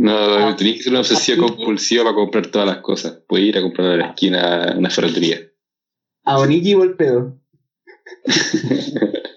[0.00, 3.18] No, tenéis que ser una obsesiva compulsiva para comprar todas las cosas.
[3.26, 5.40] Puedes ir a comprar a la esquina una ferretería.
[6.22, 7.36] A Oniki golpeo.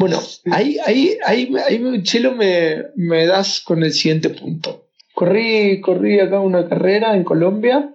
[0.00, 0.18] Bueno,
[0.50, 4.89] ahí, ahí, ahí, ahí Chelo, me, me das con el siguiente punto.
[5.20, 7.94] Corrí, corrí acá una carrera en Colombia,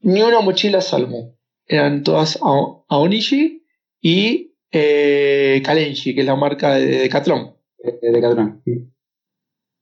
[0.00, 1.38] ni una mochila salmo.
[1.68, 3.64] Eran todas Ao- Aonishi
[4.00, 7.54] y eh, Kalenji, que es la marca de Decathlon.
[7.78, 8.60] de Catrón.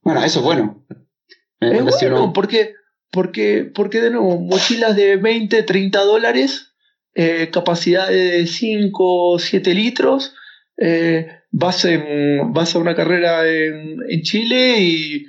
[0.03, 0.85] Bueno, eso es bueno.
[1.61, 2.75] Me Es bueno, porque,
[3.11, 6.75] porque, porque de nuevo, mochilas de 20, 30 dólares,
[7.15, 10.35] eh, capacidad de 5, 7 litros,
[10.77, 15.27] eh, vas, en, vas a una carrera en, en Chile y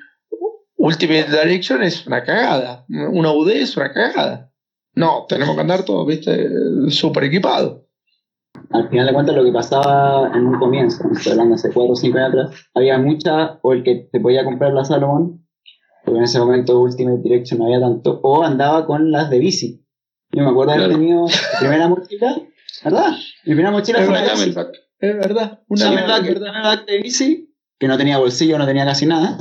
[0.84, 4.52] Ultimate Direction es una cagada, una UD es una cagada.
[4.96, 6.50] No, tenemos que andar todos, viste,
[6.90, 7.84] súper equipados.
[8.72, 11.96] al final de cuentas lo que pasaba en un comienzo, estoy hablando hace 4 o
[11.96, 15.46] 5 años atrás, había mucha, o el que te podía comprar la Salomon,
[16.04, 19.86] porque en ese momento Ultimate Direction no había tanto, o andaba con las de bici.
[20.32, 21.00] Yo me acuerdo de haber Claro.
[21.02, 22.42] tenido mi primera mochila,
[22.84, 23.12] ¿verdad?
[23.46, 24.60] Mi primera mochila Es fue una verdad, bici.
[25.00, 26.18] Es verdad, una Una verdad.
[26.26, 29.38] camelback de bici, que no tenía bolsillo, no tenía casi nada.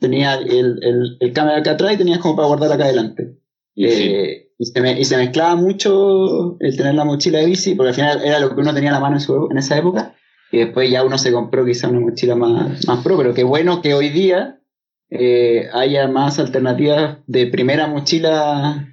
[0.00, 3.36] Tenía el, el, el camelback acá atrás y tenías como para guardar acá adelante.
[3.74, 3.84] Y.
[3.86, 7.88] Eh, Y se, me- y se mezclaba mucho el tener la mochila de bici, porque
[7.90, 10.14] al final era lo que uno tenía a la mano en, su- en esa época.
[10.52, 13.80] Y después ya uno se compró quizá una mochila más, más pro, pero qué bueno
[13.80, 14.60] que hoy día
[15.08, 18.86] eh, haya más alternativas de primera mochila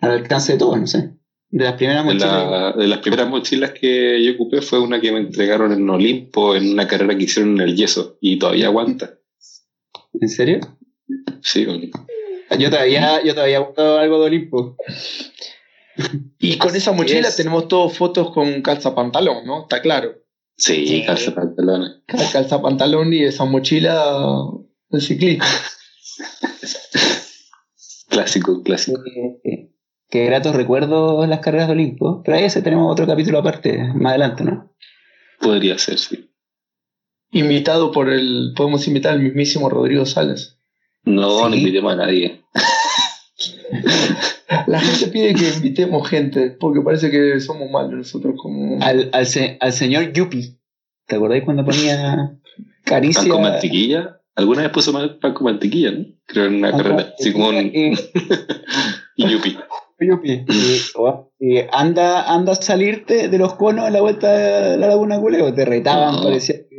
[0.00, 1.10] al alcance de todos, no sé.
[1.50, 2.50] De las primeras mochilas.
[2.50, 6.56] la- de las primeras mochilas que yo ocupé fue una que me entregaron en Olimpo
[6.56, 9.14] en una carrera que hicieron en el yeso y todavía aguanta.
[10.20, 10.60] ¿En serio?
[11.42, 11.66] Sí,
[12.58, 14.76] Yo todavía, yo todavía he buscado algo de Olimpo.
[16.38, 17.36] Y con esa mochila es.
[17.36, 19.62] tenemos todas fotos con calza pantalón, ¿no?
[19.62, 20.14] Está claro.
[20.56, 21.04] sí, Sí.
[21.06, 22.02] calza pantalones.
[22.06, 24.02] Cal- Calza pantalón y esa mochila
[24.88, 25.46] de ciclista.
[28.08, 29.00] Clásico, clásico.
[30.08, 32.22] Qué gratos recuerdos las carreras de Olimpo.
[32.24, 34.72] Pero ahí ese tenemos otro capítulo aparte, más adelante, ¿no?
[35.40, 36.30] Podría ser, sí.
[37.34, 38.52] Invitado por el.
[38.56, 40.58] Podemos invitar al mismísimo Rodrigo Salas.
[41.04, 41.58] No, no Sí.
[41.58, 42.40] invitemos a nadie.
[44.66, 48.82] La gente pide que invitemos gente, porque parece que somos malos nosotros como.
[48.82, 50.58] Al, al, se- al señor Yupi.
[51.06, 52.40] ¿Te acordáis cuando ponía ¿Pan
[52.84, 53.28] caricia?
[53.28, 54.20] con mantequilla?
[54.36, 56.06] ¿Alguna vez puso mal pan con mantequilla, no?
[56.26, 57.14] Creo en una Pan carrera.
[57.18, 57.94] Así como un Y-
[59.16, 59.56] y yupi.
[60.00, 60.32] Yupi.
[60.48, 64.88] Y, o- y anda, anda a salirte de los conos en la vuelta de la
[64.88, 65.52] Laguna Culeo.
[65.54, 66.22] Te retaban, No.
[66.24, 66.73] parecía eh,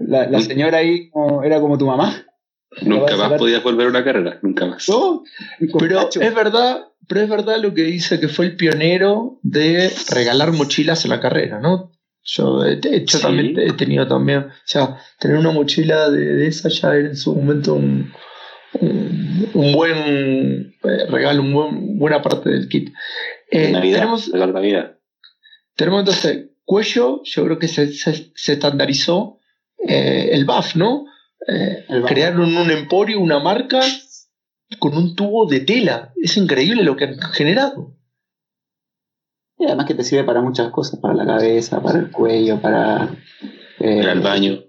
[0.00, 2.24] la, la señora ahí como- era como tu mamá.
[2.82, 4.88] Nunca más sacar- podías volver a una carrera, nunca más.
[4.88, 5.24] ¿No?
[5.78, 10.52] Pero es verdad, pero es verdad lo que dice que fue el pionero de regalar
[10.52, 11.90] mochilas en la carrera, ¿no?
[12.22, 13.22] Yo, he- he- yo Sí.
[13.22, 17.16] también he tenido también, o sea, tener una mochila de, de esa ya era en
[17.16, 18.12] su momento un,
[18.80, 22.92] un, un buen eh, regalo, un buen, buena parte del kit.
[23.50, 24.96] Eh, Navidad, tenemos, de Navidad.
[25.74, 29.39] tenemos entonces cuello, yo creo que se, se, se estandarizó
[29.86, 31.06] eh, el BAF, ¿no?
[31.46, 32.10] Eh, El BAF.
[32.10, 33.80] crearon un emporio, una marca
[34.78, 36.12] con un tubo de tela.
[36.16, 37.96] Es increíble lo que han generado.
[39.58, 43.10] Y además que te sirve para muchas cosas, para la cabeza, para el cuello, para...
[43.78, 44.60] eh, Ir al baño,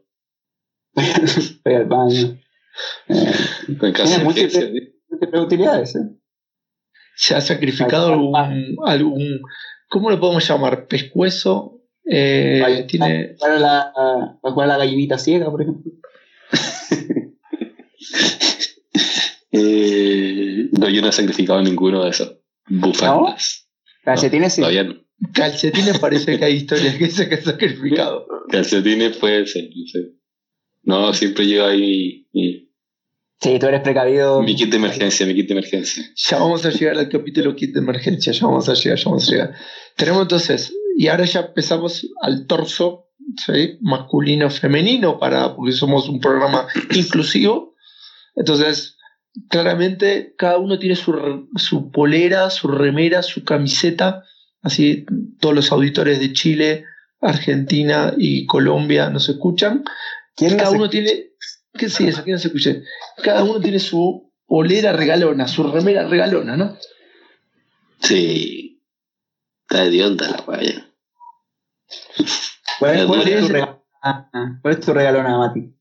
[0.93, 2.37] para ir al baño.
[3.07, 3.31] Eh,
[3.67, 5.99] Tiene múltiples- múltiples utilidades, ¿eh?
[7.15, 8.33] Se ha sacrificado algún,
[8.85, 9.41] algún
[9.89, 10.87] ¿cómo lo podemos llamar?
[10.87, 11.80] Pescuezo.
[12.05, 13.91] Eh, Vaya, tiene, Para, la,
[14.41, 15.91] para jugar a la gallinita ciega, por ejemplo.
[19.53, 22.37] Eh, no, yo no he sacrificado ninguno de esos.
[22.69, 23.67] Bufandas.
[24.03, 24.61] Calcetines sí.
[24.61, 24.95] Todavía no.
[25.33, 28.25] calcetines parece que hay historias que se han sacrificado.
[28.49, 29.99] Calcetines puede ser, no sé.
[30.83, 32.69] No, siempre llevo ahí mi,
[33.41, 34.41] Sí, tú eres precavido.
[34.41, 36.03] mi kit de emergencia, mi kit de emergencia.
[36.29, 39.27] Ya vamos a llegar al capítulo kit de emergencia, ya vamos a llegar, ya vamos
[39.27, 39.55] a llegar.
[39.97, 43.07] Tenemos entonces, y ahora ya empezamos al torso,
[43.43, 43.79] ¿sí?
[43.81, 47.73] masculino, femenino, para, porque somos un programa inclusivo.
[48.35, 48.97] Entonces,
[49.49, 54.23] claramente cada uno tiene su, su polera, su remera, su camiseta,
[54.61, 55.07] así
[55.39, 56.85] todos los auditores de Chile,
[57.19, 59.83] Argentina y Colombia nos escuchan.
[60.35, 61.31] ¿Quién cada uno tiene,
[61.73, 62.23] ¿qué sí eso?
[62.23, 62.83] ¿Quién no se escuche?
[63.23, 66.77] Cada uno tiene su polera regalona, su remera regalona, ¿no?
[68.01, 68.83] Sí.
[69.63, 70.90] Está de onda la vaya.
[72.79, 73.85] ¿Cuál, cuál ¿Cuál es tu regalo?
[74.03, 74.59] Ah, ah.
[74.61, 75.73] ¿Cuál es tu regalo, nada, Mati?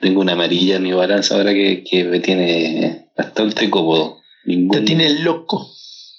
[0.00, 4.18] Tengo una amarilla New Balance ahora que, que me tiene bastante cómodo.
[4.44, 5.68] Ningún, Te tiene loco.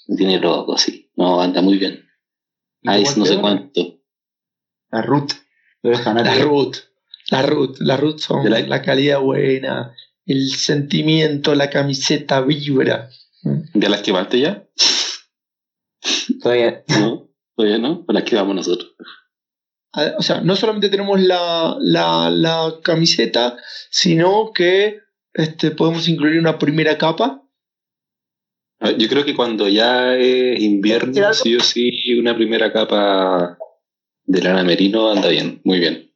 [0.08, 1.10] me tiene loco, sí.
[1.16, 2.04] No, anda muy bien.
[2.82, 3.80] Ice no sé cuánto.
[4.90, 5.32] La Ruth.
[5.82, 6.34] La.
[6.42, 6.76] Ruth,
[7.30, 9.94] la Ruth, la Ruth son ¿De la- la calidad buena,
[10.24, 13.10] el sentimiento, la camiseta vibra.
[13.74, 14.66] ¿Ya las quemaste ya?
[16.42, 16.82] Todavía.
[16.88, 17.28] ¿No?
[17.56, 18.04] ¿Todavía no?
[18.06, 18.94] ¿O las quemamos nosotros?
[20.18, 23.56] O sea, no solamente tenemos la, la, la camiseta,
[23.90, 24.98] sino que
[25.32, 27.42] este, podemos incluir una primera capa.
[28.80, 33.56] Ah, Yo creo que cuando ya es ¿Decir invierno, sí o sí, una primera capa
[34.24, 36.12] de lana merino anda bien, muy bien.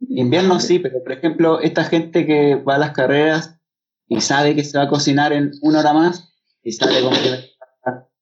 [0.00, 3.60] Invierno sí, pero por ejemplo, esta gente que va a las carreras
[4.08, 7.14] y sabe que se va a cocinar en una hora más y sale con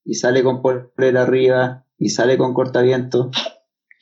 [0.05, 3.31] y sale con polera arriba y sale con cortaviento.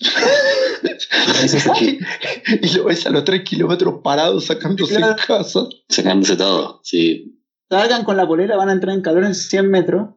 [1.81, 1.99] y,
[2.67, 5.17] y lo ves a los tres kilómetros parados sacándose Claro.
[5.19, 5.61] en casa.
[5.89, 7.35] Sacándose todo, sí.
[7.71, 10.09] Salgan con la polera, van a entrar en calor en 100 metros.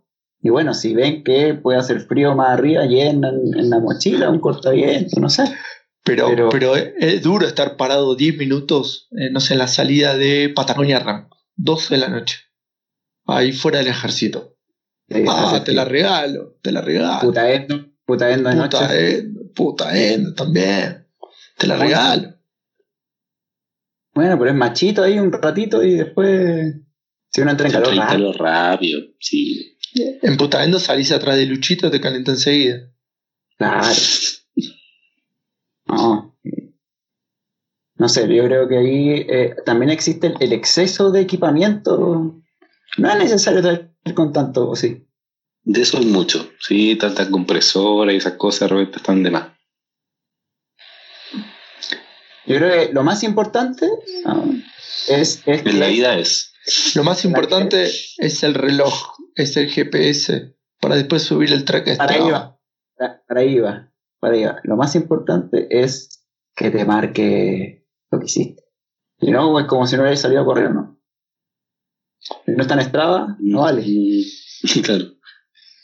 [0.43, 4.39] Y bueno, si ven que puede hacer frío más arriba, llenan en la mochila un
[4.39, 5.43] cortaviento, no sé.
[6.03, 9.67] Pero, pero, Pero- es, es duro estar parado 10 minutos, eh, no sé, en la
[9.67, 12.37] salida de Patagonia Ram, 12 de la noche,
[13.27, 14.50] ahí fuera del ejército.
[15.13, 17.21] Eh, Ah, te la regalo, te la regalo.
[17.21, 18.77] Puta endo, puta endo de noche.
[18.77, 21.07] Puta endo, puta endo también.
[21.57, 21.89] Te la Bueno.
[21.89, 22.35] regalo.
[24.13, 26.75] Bueno, pero es machito ahí un ratito y después.
[27.29, 28.07] Si uno entra en calor, rápido.
[28.07, 29.77] calor rápido, sí.
[29.93, 30.37] En
[30.79, 32.89] salís atrás de Luchito, te calienta enseguida.
[33.57, 33.87] Claro.
[35.87, 36.37] No.
[37.95, 42.41] No sé, yo creo que ahí eh, también existe el, el exceso de equipamiento.
[42.97, 45.07] No es necesario traer con tanto, ¿o sí.
[45.63, 46.49] De eso hay mucho.
[46.59, 49.51] Sí, tantas compresoras y esas cosas de repente están de más.
[52.45, 53.87] Yo creo que lo más importante
[54.25, 54.45] no,
[55.07, 56.53] es, es En la vida es.
[56.95, 61.97] Lo más importante es el reloj, es el GPS, para después subir el track a
[61.97, 62.59] Para ahí va.
[62.97, 63.91] Para, ahí va.
[64.19, 64.59] Para ahí va.
[64.63, 68.63] Lo más importante es que te marque lo que hiciste.
[69.19, 71.00] Y no, es como si no hubieras salido a correr, ¿no?
[72.21, 73.83] Si no está en Strava, no vale.
[74.83, 75.05] Claro.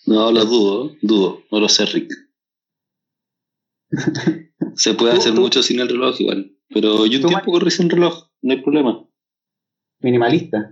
[0.06, 1.42] No, lo dudo, dudo.
[1.52, 2.12] No lo sé, Rick.
[4.76, 6.52] Se puede hacer tú- mucho sin el reloj igual.
[6.70, 9.06] Pero yo un tiempo corrí sin reloj, no hay problema.
[10.02, 10.70] Minimalista.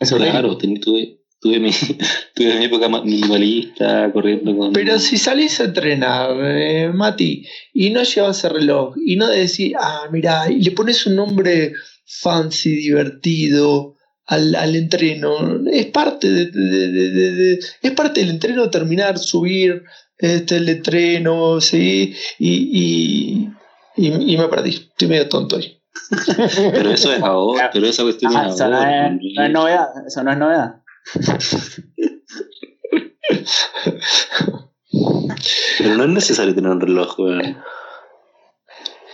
[0.00, 1.70] Eso Claro, ten- tuve, tuve, mi,
[2.34, 4.72] tuve mi época ma- minimalista corriendo con.
[4.72, 9.72] Pero si salís a entrenar, eh, Mati, y no llevas el reloj, y no decís,
[9.78, 11.72] ah, mira, y le pones un nombre
[12.04, 13.94] fancy, divertido
[14.28, 19.18] al, al entreno, es parte de, de- de- de- de- es parte del entreno terminar,
[19.18, 19.82] subir
[20.16, 22.14] este, el entreno, ¿sí?
[22.38, 23.48] Y,
[23.96, 25.74] y, y, y me perdí, estoy medio tonto ahí.
[26.72, 29.06] Pero eso es ahora, pero esa cuestión Ah, es eso no ahora.
[29.08, 29.88] es, no es novedad.
[30.06, 30.74] Eso no es novedad.
[35.78, 37.56] Pero no es necesario tener un reloj, weón.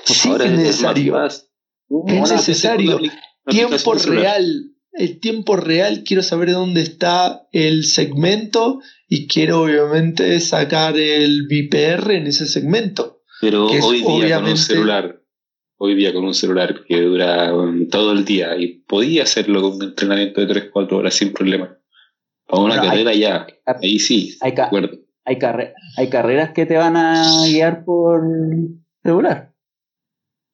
[0.04, 1.24] Sí Ahora es más necesario.
[1.24, 1.46] Es
[1.88, 2.98] Una necesario.
[2.98, 4.22] apli- una tiempo aplicación celular.
[4.24, 4.70] real.
[4.96, 12.12] El tiempo real, quiero saber dónde está el segmento y quiero obviamente sacar el VPR
[12.16, 13.22] en ese segmento.
[13.40, 15.20] Pero hoy día con un celular,
[15.78, 19.72] hoy día con un celular que dura um, todo el día y podía hacerlo con
[19.74, 21.76] un entrenamiento de 3-4 horas sin problema.
[22.46, 23.46] Para una Bueno, hay- carrera ya,
[23.82, 24.96] ahí sí, Hay, acuerdo.
[25.24, 28.22] hay, carre- hay carreras que te van a guiar por
[29.02, 29.52] celular,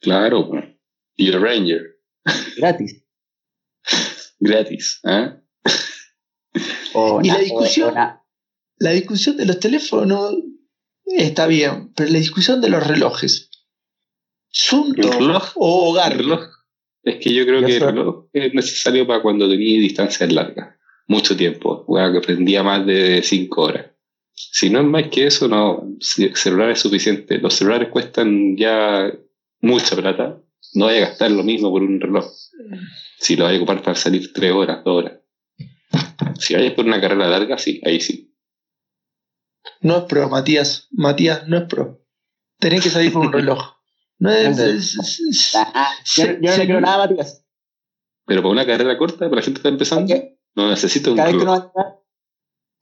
[0.00, 0.64] Claro, pues.
[1.16, 1.82] y el Ranger,
[2.56, 2.99] gratis.
[4.40, 5.00] Gratis.
[5.04, 5.36] ¿ah?
[6.94, 7.94] O Y la discusión-
[8.78, 10.34] La discusión de los teléfonos
[11.04, 13.50] está bien, pero la discusión de los relojes.
[14.48, 15.08] ¿Sunto
[15.56, 16.40] o reloj.
[17.02, 20.76] Es que yo creo que el reloj es necesario para cuando tenías distancias largas.
[21.06, 21.84] Mucho tiempo.
[21.86, 23.86] Bueno, que prendía más de 5 horas.
[24.32, 25.86] Si no es más que eso, no.
[26.00, 27.38] Si el celular es suficiente.
[27.38, 29.12] Los celulares cuestan ya
[29.60, 30.40] mucha plata.
[30.74, 32.26] No vaya a gastar lo mismo por un reloj.
[33.18, 35.20] Si lo vaya a ocupar para salir 3 horas, 2 horas.
[36.38, 38.34] Si vayas por una carrera larga, sí, ahí sí.
[39.80, 40.88] No es pro, Matías.
[40.92, 42.04] Matías, no es pro.
[42.58, 43.58] Tenés que salir con un reloj.
[44.18, 47.44] No es, es- es- es- Ah, yo, yo no le creo nada, Matías.
[48.26, 50.14] Pero para una carrera corta, para la gente que está empezando,
[50.54, 51.72] no necesita un cada vez que uno reloj.
[51.76, 52.00] va a entrenar,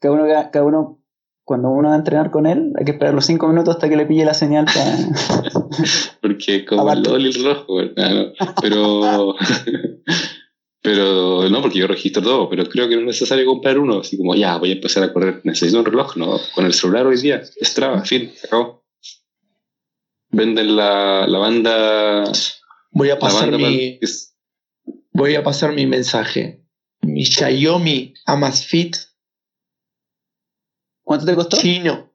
[0.00, 1.04] cada uno, cada uno,
[1.48, 3.96] cuando uno va a entrenar con él, hay que esperar los cinco minutos hasta que
[3.96, 4.96] le pille la señal para.
[6.20, 7.08] Porque como el Aparte.
[7.08, 8.32] LOL y el reloj, güey, nada, no.
[8.60, 9.34] Pero,
[10.82, 14.18] pero no, porque yo registro todo, pero creo que no es necesario comprar uno, así
[14.18, 17.16] como ya, voy a empezar a correr, necesito un reloj, no, con el celular hoy
[17.18, 18.84] día, Strava, fin, se acabó.
[20.30, 22.24] Venden la, la banda,
[22.90, 24.36] voy a pasar banda mi, es-
[25.12, 26.62] voy a pasar mi mensaje.
[27.00, 28.96] Mi Xiaomi Amazfit
[31.08, 31.56] ¿Cuánto te costó?
[31.56, 32.12] chino,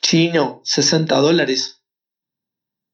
[0.00, 1.82] chino, 60 dólares.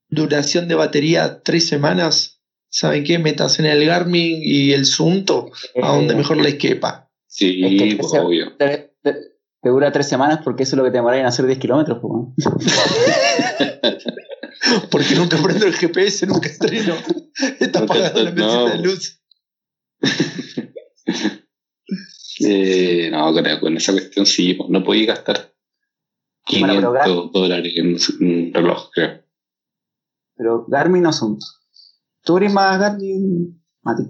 [0.09, 2.43] Duración de batería tres semanas.
[2.69, 3.21] ¿Saben qué?
[3.21, 7.12] Metas en el Garmin y el Sunto a donde mejor les quepa.
[7.29, 8.57] sí, Es que pues, obvio.
[8.57, 9.14] Te, te-
[9.62, 11.99] te dura tres semanas porque eso es lo que te demora en hacer 10 kilómetros.
[12.03, 12.47] pues.
[14.90, 16.95] Porque nunca prendo el GPS, nunca estreno.
[17.61, 18.69] Está No apagada la no.
[18.69, 19.23] de luz.
[22.40, 25.53] Eh, no, con, con esa cuestión sí, pues, no podía gastar
[26.50, 29.22] Bueno, 500 pero dólares en un reloj, creo.
[30.37, 31.38] Pero Garmin no son.
[32.24, 34.05] ¿Tú eres más Garmin, Mati?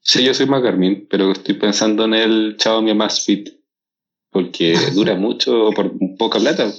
[0.00, 3.50] Sí, yo soy más Garmin, pero estoy pensando en el Xiaomi Amazfit
[4.30, 6.72] porque dura mucho por poca plata.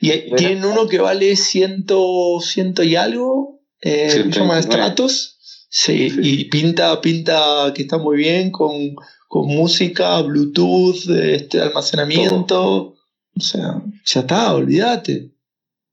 [0.00, 4.62] Y hay- tienen uno que vale ciento, ciento y algo, eh, se llama 129.
[4.62, 5.37] Stratos.
[5.70, 8.72] Sí, y pinta, pinta que está muy bien con,
[9.28, 12.94] con música, Bluetooth, este, almacenamiento.
[13.34, 15.32] O sea, ya está, olvídate.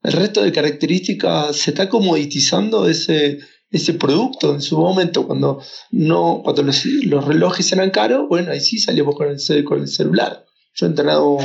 [0.02, 5.28] El resto de características se está comoditizando ese, ese producto en su momento.
[5.28, 5.62] Cuando
[5.92, 9.88] no, cuando los, los relojes eran caros, bueno, ahí sí salimos con el, con el
[9.88, 10.46] celular.
[10.74, 11.38] Yo he entrenado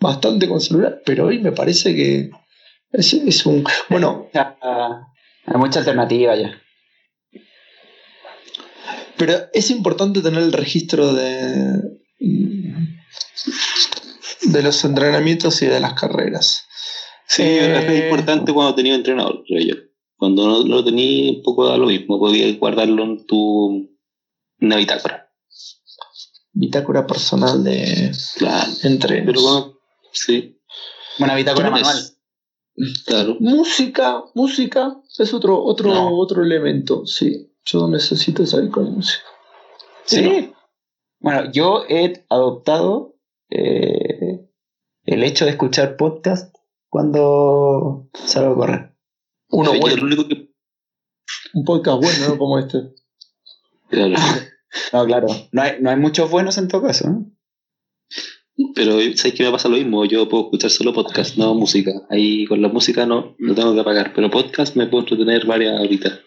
[0.00, 2.30] bastante con celular, pero hoy me parece que
[2.92, 3.64] es, es un.
[3.88, 4.56] Bueno, Ya,
[5.46, 6.60] hay mucha alternativa ya.
[9.16, 11.80] Pero es importante tener el registro de,
[14.42, 16.64] de los entrenamientos y de las carreras.
[17.26, 19.74] Sí, Eh, es importante cuando tenía entrenador, creo yo.
[20.16, 22.18] Cuando no lo tenía, un poco da lo mismo.
[22.18, 23.88] Podías guardarlo en tu
[24.60, 25.28] en la bitácora.
[26.52, 28.70] Bitácora personal de Claro.
[28.84, 29.26] entrenos.
[29.26, 29.78] Pero bueno,
[30.12, 30.60] sí,
[31.18, 31.96] Una bitácora manual.
[33.06, 33.36] claro.
[33.40, 36.16] Música, música es otro, otro, No.
[36.16, 37.50] otro elemento, sí.
[37.66, 39.24] Yo necesito salir con música.
[40.04, 40.52] Sí.
[41.18, 43.16] Bueno, yo he adoptado
[43.50, 44.46] eh,
[45.04, 46.54] el hecho de escuchar podcast
[46.90, 48.96] cuando salgo a correr.
[49.48, 50.50] Uno bueno, único que.
[51.54, 52.38] un podcast bueno, ¿no?
[52.38, 52.94] Como este.
[53.88, 54.14] Claro.
[54.92, 55.28] No, claro.
[55.52, 57.08] No hay, no hay muchos buenos en todo caso.
[57.08, 57.30] ¿no?
[58.74, 60.04] Pero ¿sabes qué me pasa lo mismo?
[60.04, 61.92] Yo puedo escuchar solo podcast, no música.
[62.10, 64.12] Ahí con la música no, no tengo que apagar.
[64.14, 66.20] Pero podcast me puedo entretener varias horitas.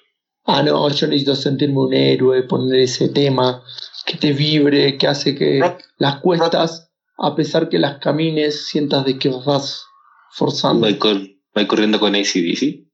[0.50, 3.62] Ah, no, yo necesito sentirme un héroe, poner ese tema
[4.06, 5.82] que te vibre, que hace que Rock.
[5.98, 9.84] las cuestas, a pesar que las camines, sientas de que vas
[10.32, 10.88] forzando.
[10.88, 12.86] Voy, con, voy corriendo con ACDC.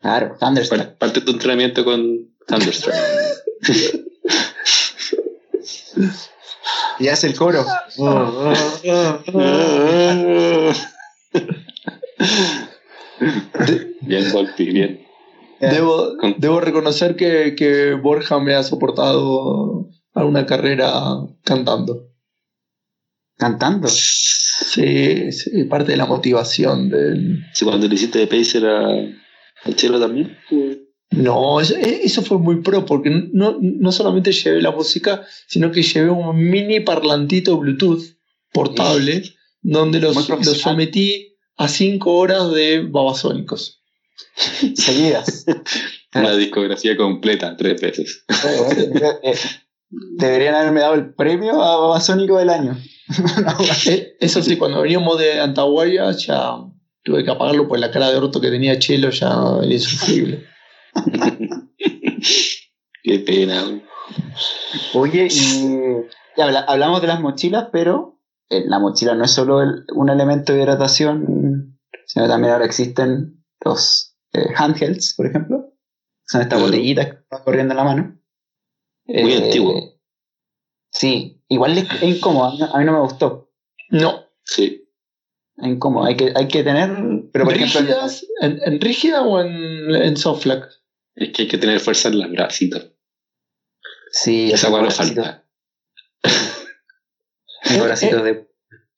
[0.00, 0.80] Claro, Thunderstruck.
[0.80, 2.94] Par- Parte tu entrenamiento con Thunderstruck.
[6.98, 7.64] Y hace el coro.
[14.02, 15.01] bien, Volpi, bien.
[15.70, 20.92] Debo, Con- debo reconocer que, que Borja me ha soportado a una carrera
[21.44, 22.08] cantando.
[23.36, 23.88] Cantando.
[23.88, 27.44] Sí, sí, parte de la motivación del...
[27.54, 30.36] Si cuando le hiciste de Pacer a, al Chelo también.
[31.10, 35.82] No, eso, eso fue muy pro, porque no, no solamente llevé la música, sino que
[35.82, 38.02] llevé un mini parlantito Bluetooth
[38.52, 39.22] portable,
[39.60, 43.81] donde los, los sometí a 5 horas de babasónicos.
[44.74, 45.44] Seguidas.
[46.14, 48.24] Una discografía completa, tres veces.
[49.90, 52.76] Deberían haberme dado el premio a Babasónico del año.
[53.86, 56.54] Eh, Eso sí, cuando veníamos de Antahuaya ya
[57.02, 59.28] tuve que apagarlo, pues la cara de orto que tenía Chelo ya
[59.62, 60.46] era insufrible.
[63.02, 63.82] Qué pena.
[64.94, 65.78] Oye, y
[66.36, 70.52] ya hablamos de las mochilas, pero eh, la mochila no es solo el- un elemento
[70.52, 75.74] de hidratación, sino también ahora existen los eh, handhelds, por ejemplo.
[76.26, 78.20] Son estas botellitas que van corriendo en la mano.
[79.06, 80.00] Muy Eh, antiguo.
[80.90, 83.52] Sí, igual es, es incómodo, a mí, a mí no me gustó.
[83.90, 84.78] No, Sí.
[85.56, 86.90] Es incómodo, hay que, hay que tener,
[87.32, 87.94] pero por ejemplo.
[88.40, 90.68] ¿En, en rígida o en, en soft flag?
[91.14, 92.90] Es que hay que tener fuerza en las bracitos.
[94.10, 95.46] sí, Esa hueá no falta.
[97.64, 98.48] esos bracitos de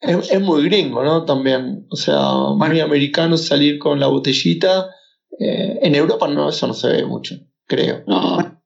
[0.07, 1.24] Es, es muy gringo, ¿no?
[1.24, 1.86] También.
[1.90, 2.18] O sea,
[2.57, 4.90] muy americano salir con la botellita.
[5.38, 7.36] Eh, en Europa no, eso no se ve mucho,
[7.66, 8.02] creo.
[8.07, 8.61] No.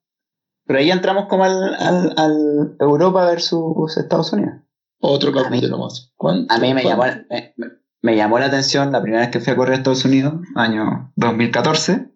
[0.67, 4.57] Pero ahí entramos como al, al, al Europa versus Estados Unidos.
[5.01, 6.13] Otro capítulo más.
[6.17, 6.53] ¿Cuánto?
[6.53, 7.27] A mí me llamó, ¿Cuánto?
[7.31, 7.55] me,
[8.03, 11.13] me llamó la atención la primera vez que fui a correr a Estados Unidos, año
[11.17, 12.11] 2014,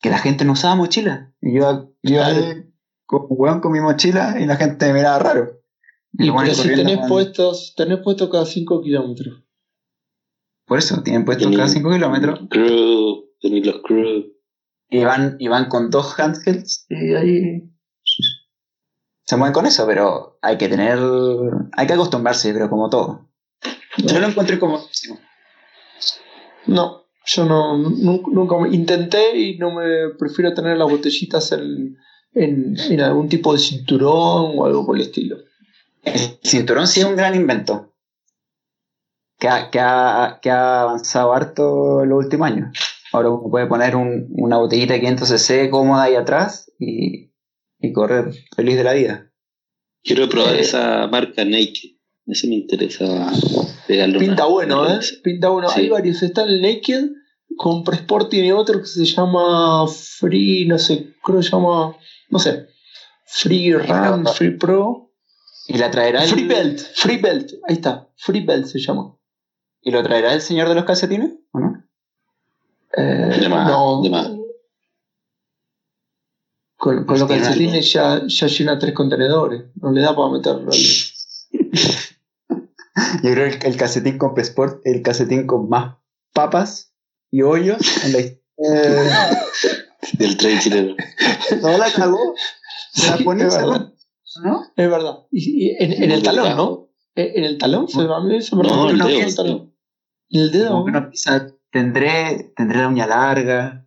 [0.00, 1.32] que la gente no usaba mochila.
[1.40, 2.68] Y yo, yo ahí
[3.04, 5.57] con, con mi mochila y la gente me miraba raro.
[6.12, 9.42] Y pero si tenés puestos, tenés puesto cada 5 kilómetros.
[10.66, 14.24] Por eso, tienen puestos cada 5 kilómetros Crew, tení los crew.
[14.90, 17.70] y van, y van con dos handhelds y ahí
[19.24, 20.98] se mueven con eso, pero hay que tener,
[21.72, 23.28] hay que acostumbrarse, pero como todo.
[23.98, 24.80] Yo lo encontré como...
[26.66, 31.96] No, yo no, nu- nunca me- intenté y no me prefiero tener las botellitas en,
[32.32, 35.36] en, en algún tipo de cinturón o algo por el estilo.
[36.14, 37.94] El cinturón sí es un gran invento.
[39.38, 42.76] Que ha, que ha, que ha avanzado harto en los últimos años.
[43.12, 47.30] Ahora uno puede poner un- una botellita de 500cc cómoda ahí atrás y,
[47.78, 49.30] y correr feliz de la vida.
[50.02, 50.60] Quiero probar Eh.
[50.60, 51.96] esa marca Naked.
[52.26, 53.30] Eso me interesa
[53.86, 55.00] pegarle Pinta una- bueno, una ¿eh?
[55.22, 55.68] Pinta bueno.
[55.70, 55.80] Sí.
[55.82, 56.22] Hay varios.
[56.22, 57.04] Está el Naked,
[57.56, 61.96] con Presporting y otro que se llama Free, no sé, creo que se llama,
[62.28, 62.66] no sé,
[63.24, 65.07] Free Run, Free Pro.
[65.68, 69.14] Y la traerá el, Free Belt, Free Belt, ahí está, Free Belt se llama.
[69.82, 71.32] ¿Y lo traerá el señor de los calcetines?
[71.52, 71.84] ¿O no?
[72.96, 74.00] Eh, De más, no.
[74.02, 74.30] de más.
[76.78, 79.64] Con, con los calcetines ya, ya llena tres contenedores.
[79.74, 80.70] No le da para meterlo.
[83.22, 85.96] Yo creo que el, el calcetín con Sport, el calcetín con más
[86.32, 86.94] papas
[87.30, 88.38] y hoyos en la historia.
[90.18, 90.96] Del tren chileno.
[91.60, 92.34] No la cagó.
[92.94, 93.58] Se la pone y se.
[94.36, 94.50] Va.
[94.50, 94.62] ¿No?
[94.76, 95.18] Es verdad.
[95.30, 96.88] Y, y en, en el talón, ¿no?
[97.14, 99.20] En en el talón se a mí se me No, el el dedo.
[99.20, 99.74] el talón.
[100.30, 100.88] En el dedo.
[100.88, 103.86] No pisa, tendré, tendré la uña larga,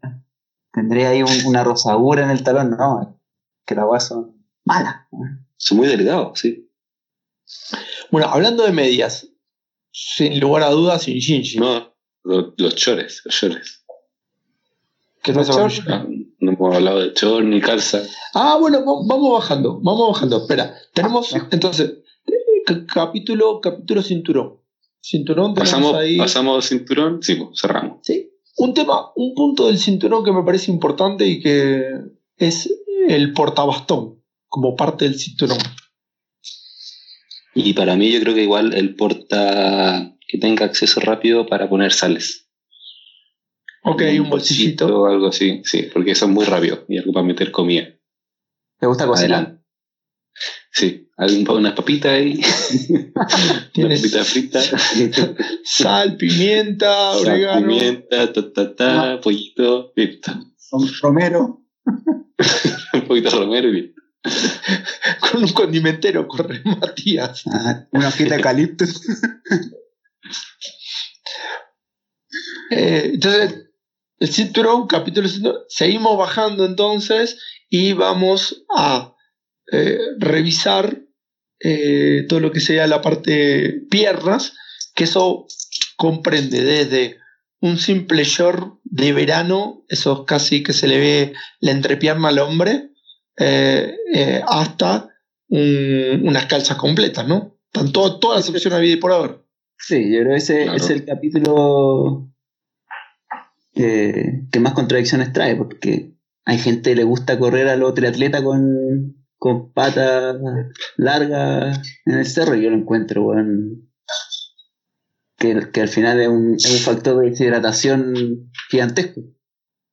[0.74, 3.20] tendré ahí un- una rosadura en el talón, no,
[3.66, 5.08] que las guas son malas.
[5.58, 6.68] Son muy delgados, sí.
[8.12, 9.28] Bueno, hablando de medias,
[9.92, 11.60] sin lugar a dudas, sin Shinji.
[11.60, 13.81] No, lo- los chores, los chores.
[15.24, 16.36] ¿Qué pasa Shinji?
[16.40, 18.02] No, hemos hablado de chor ni calza.
[18.34, 20.38] Ah, bueno, va- vamos bajando, vamos bajando.
[20.38, 21.90] Espera, tenemos entonces
[22.26, 22.32] eh,
[22.66, 24.58] ca- capítulo, capítulo cinturón.
[25.04, 26.18] Cinturón Pasamos, ahí.
[26.18, 28.00] pasamos cinturón, sí, pues, cerramos.
[28.04, 28.32] Sí.
[28.58, 31.84] Un tema, un punto del cinturón que me parece importante y que
[32.38, 32.70] es
[33.08, 35.58] el portabastón como parte del cinturón.
[37.54, 41.92] Y para mí yo creo que igual el porta que tenga acceso rápido para poner
[41.92, 42.48] sales.
[43.84, 45.02] Ok, un bolsillito.
[45.02, 47.88] o algo así, sí, porque eso es muy rápido y algo para meter comida.
[48.80, 49.40] ¿Te gusta cocinar?
[49.40, 49.62] Adelante.
[50.72, 52.40] Sí, algún, unas papitas ahí,
[53.16, 54.62] una Tienes papita frita,
[55.64, 57.68] sal, pimienta, sal, orégano.
[57.68, 60.32] pimienta, ta, ta, ta, pollito, listo.
[60.58, 61.66] Son Romero.
[62.94, 64.02] Un poquito de romero y listo.
[65.20, 67.44] Con un condimentero, corre Matías.
[67.52, 68.86] Ah, una hojita de eucalipto.
[72.70, 73.71] Eh, entonces,
[74.22, 77.38] el cinturón, capítulo cinturón, seguimos bajando entonces
[77.70, 79.16] y vamos a
[79.72, 81.02] eh, revisar
[81.60, 84.54] eh, todo lo que sea la parte piernas,
[84.96, 85.48] que eso
[85.98, 87.18] comprende desde
[87.62, 92.90] un simple short de verano, eso casi que se le ve la entrepierna al hombre,
[93.38, 95.10] eh, eh, hasta
[95.50, 97.58] un- unas calzas completas, ¿no?
[97.74, 99.40] Están todo- todas las opciones a vida y por haber.
[99.78, 100.78] Sí, yo creo que ese Claro.
[100.78, 102.31] es el capítulo
[103.74, 106.14] que, que más contradicciones trae, porque
[106.46, 110.36] hay gente que le gusta correr a los triatleta con, con patas
[110.98, 113.90] largas en el cerro, y yo lo encuentro, weón,
[115.38, 119.22] que, que al final es un, es un factor de deshidratación gigantesco.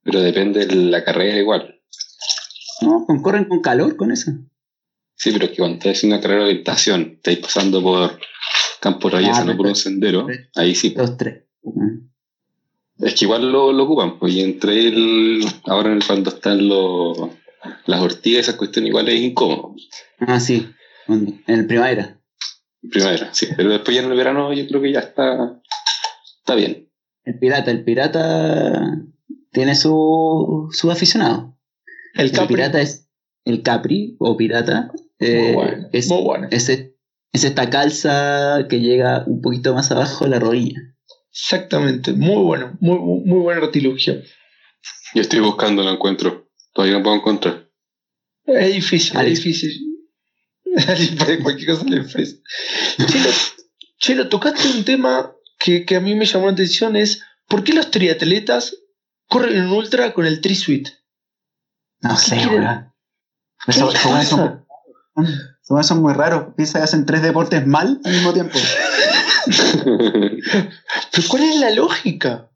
[0.03, 1.81] Pero depende de la carrera igual.
[2.83, 3.05] ¿No?
[3.07, 4.33] Con- corren con calor con eso.
[5.17, 8.19] Sí, pero es que cuando estás haciendo una carrera de orientación, estáis pasando por
[8.81, 10.91] Campo Reyes, Ah, no por un sendero, ahí sí.
[10.91, 11.45] Dos, tres.
[13.01, 16.67] Es que igual lo, lo ocupan, pues, y entre el, ahora en el- cuando están
[16.69, 17.17] los,
[17.87, 19.75] las ortigas, esas cuestiones igual es incómodo.
[20.19, 20.67] Ah, sí,
[21.07, 22.21] en el primavera.
[22.83, 23.47] En primavera, sí.
[23.57, 25.61] Pero después ya en el verano yo creo que ya está,
[26.41, 26.89] está bien.
[27.25, 28.97] El pirata, el pirata
[29.53, 31.57] tiene su, su aficionado.
[32.15, 32.55] El El, Capri.
[32.57, 33.09] pirata es
[33.45, 34.91] el Capri o pirata.
[35.21, 36.49] eh, Muy bueno, es, muy bueno.
[36.51, 40.81] es, es esta calza que llega un poquito más abajo de la rodilla.
[41.41, 44.21] Exactamente, muy bueno, muy, muy buen artilugio.
[45.15, 46.51] Yo estoy buscando, lo encuentro.
[46.73, 47.71] Todavía no puedo encontrar.
[48.45, 49.33] Es difícil, Ali.
[49.33, 50.09] es difícil.
[51.19, 52.43] Para cualquier cosa le ofrece.
[53.07, 53.31] Chelo,
[53.99, 57.73] Chelo, tocaste un tema que, que a mí me llamó la atención, es ¿por qué
[57.73, 58.77] los triatletas
[59.29, 60.93] corren en ultra con el tri-suite?
[62.01, 62.37] No sé.
[62.37, 63.95] ¿Qué Esos
[65.87, 66.55] son muy raros.
[66.57, 68.59] Piensa que hacen tres deportes mal al mismo tiempo.
[69.85, 72.51] ¿Pero cuál es la lógica?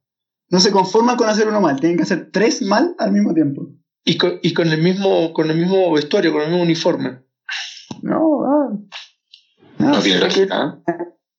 [0.50, 3.68] No se conforman con hacer uno mal, tienen que hacer tres mal al mismo tiempo.
[4.04, 7.22] Y con, y con el mismo con el mismo vestuario, con el mismo uniforme.
[8.02, 8.70] No, ah.
[9.78, 10.78] no tiene sé que- lógica.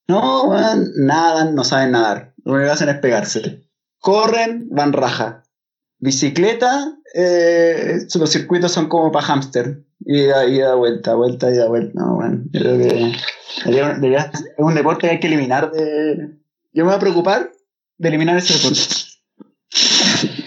[0.08, 2.34] No, weón, nadan, no saben nadar.
[2.44, 3.70] Lo único que hacen es pegarse.
[4.00, 5.44] Corren, van raja.
[6.00, 9.86] Bicicleta, eh, los circuitos son como para hámster.
[10.06, 11.94] Ida, ida, vuelta, vuelta, ida, vuelta.
[12.02, 13.14] No, bueno, yo creo que
[13.66, 16.38] debería- debería- es un deporte que hay que eliminar de...
[16.74, 17.52] Yo me voy a preocupar
[17.98, 18.80] de eliminar ese deporte.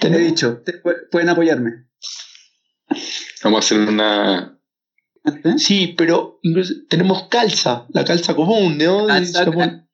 [0.00, 0.74] Te lo he dicho, te-
[1.10, 1.86] pueden apoyarme.
[3.42, 4.58] Vamos a hacer una.
[5.24, 5.54] ¿Eh?
[5.58, 9.06] Sí, pero incluso tenemos calza, la calza común, ¿no?
[9.08, 9.88] Calza- Se pone-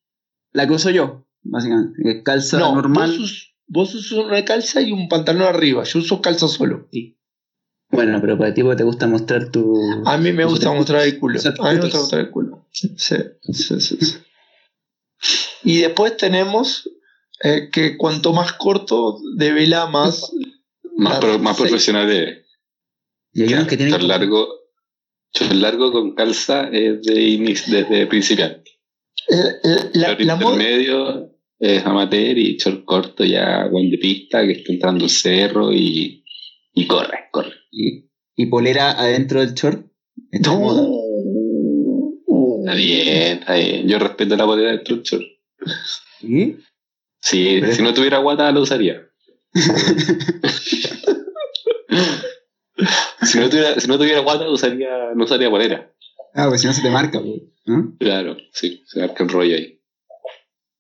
[0.53, 2.23] La que uso yo, básicamente.
[2.23, 3.11] Calza no, normal.
[3.13, 5.85] Vos, us- vos usas una calza y un pantalón arriba.
[5.85, 6.89] Yo uso calza solo.
[7.95, 9.77] Bueno, pero para ti porque te gusta mostrar tu...
[10.07, 11.39] A mí me gusta mostrar el culo.
[11.61, 12.67] A mí me gusta mostrar el culo.
[12.73, 13.17] Sí, sí,
[13.53, 14.15] sí, sí.
[15.63, 16.89] Y después tenemos
[17.43, 20.31] eh, que cuanto más corto devela más.
[20.97, 22.45] Más, pro- más profesional de.
[23.33, 23.95] Y hay unos que tienen...
[23.95, 24.49] Chor largo.
[25.33, 28.71] Chor largo con calza es de inicio, desde principiante.
[29.29, 29.39] La,
[29.95, 34.73] la- Chor la intermedio es amateur y chor corto ya buen de pista que está
[34.73, 36.24] entrando el cerro y,
[36.75, 37.53] y corre, corre.
[37.71, 39.87] y, y polera adentro del short.
[40.31, 40.87] Está moda.
[42.61, 43.89] Está bien, está bien.
[43.89, 45.19] Yo respeto la bolera del trucho.
[46.21, 46.57] ¿Sí?
[47.21, 49.07] Sí, Pero- si no tuviera guata lo usaría.
[53.23, 55.91] si, no tuviera, si no tuviera guata usaría, no usaría bolera.
[56.35, 57.95] Ah, pues si no se te marca, pues, ¿no?
[57.99, 59.81] Claro, sí, se marca el rollo ahí.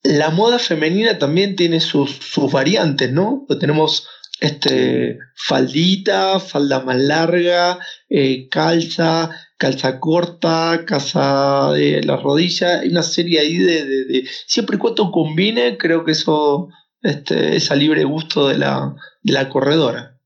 [0.03, 3.45] La moda femenina también tiene sus, sus variantes, ¿no?
[3.47, 4.07] Pues tenemos
[4.45, 7.78] este, faldita, falda más larga,
[8.09, 14.28] eh, calza, calza corta, calza de la rodilla, hay una serie ahí de, de- de-
[14.47, 16.68] siempre y cuando combine, creo que eso
[17.03, 20.20] este, es a libre gusto de la, de la corredora.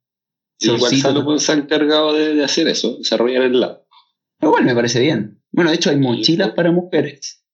[0.61, 0.97] Igual.
[0.97, 3.85] Salomon se ha encargado de, de hacer eso, desarrollar el lab.
[4.41, 5.41] Igual me parece bien.
[5.53, 7.45] Bueno, de hecho hay mochilas para mujeres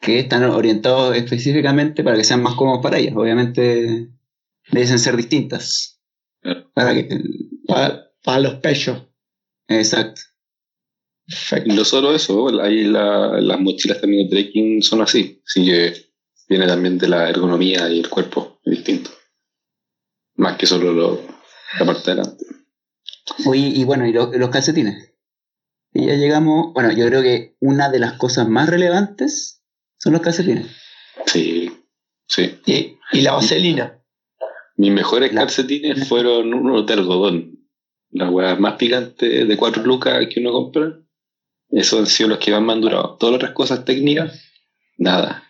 [0.00, 3.14] que están orientados específicamente para que sean más cómodos para ellas.
[3.16, 4.08] Obviamente
[4.70, 6.00] deben ser distintas.
[6.74, 7.08] Para que,
[7.66, 9.02] Para, para los pechos.
[9.68, 10.20] exacto.
[11.26, 11.70] Perfecto.
[11.72, 15.94] Y no solo eso, ahí la- las mochilas también de trekking son así, así que
[16.48, 19.10] viene también de la ergonomía y el cuerpo, es distinto.
[20.34, 21.22] Más que solo lo-
[21.78, 22.44] la parte de delante.
[23.46, 25.14] Oye, y bueno, y lo- los calcetines.
[25.92, 29.62] Y ya llegamos, bueno, yo creo que una de las cosas más relevantes
[29.98, 30.66] son los calcetines.
[31.26, 31.70] Sí,
[32.26, 32.58] sí.
[32.66, 33.99] Y, y la vaselina.
[34.80, 37.58] Mis mejores La- calcetines fueron unos de algodón.
[38.12, 40.98] Las huevas más picantes de 4 lucas que uno compra.
[41.68, 43.16] Esos han sido los que más me han durado.
[43.18, 44.42] Todas las otras cosas técnicas,
[44.96, 45.44] nada.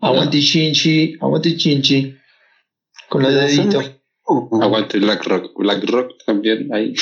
[0.00, 2.14] Aguante chinchi, aguante chinchi.
[3.08, 3.74] Con los deditos.
[3.84, 5.52] muy- uh, Aguante Black Rock.
[5.56, 6.94] Black Rock también ahí.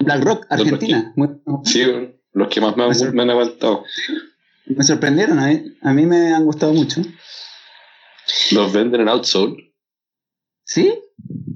[0.00, 1.14] Black Rock, Argentina.
[1.64, 1.84] Sí,
[2.32, 3.84] los que más me han, me han aguantado.
[4.66, 7.00] me sorprendieron, a mí, a mí me han gustado mucho.
[8.50, 9.65] Los venden en Outsole.
[10.66, 10.92] ¿Sí?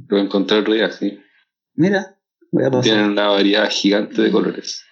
[0.09, 1.21] Lo encontré el día, sí.
[1.75, 2.17] Mira,
[2.53, 2.85] voy a pasar.
[2.85, 4.85] Tienen una variedad gigante de colores.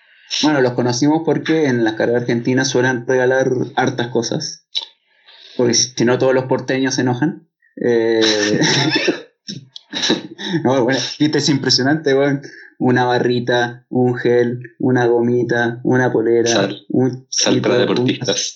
[0.43, 4.67] Bueno, los conocimos porque en las carreras argentinas suelen regalar hartas cosas.
[5.57, 7.49] Porque si no, todos los porteños se enojan.
[7.83, 8.21] Eh...
[10.65, 12.43] no, bueno, viste, es impresionante, weón.
[12.81, 16.87] Una barrita, un gel, una gomita, una polera, Sal.
[16.91, 18.55] un Sal para un- deportistas.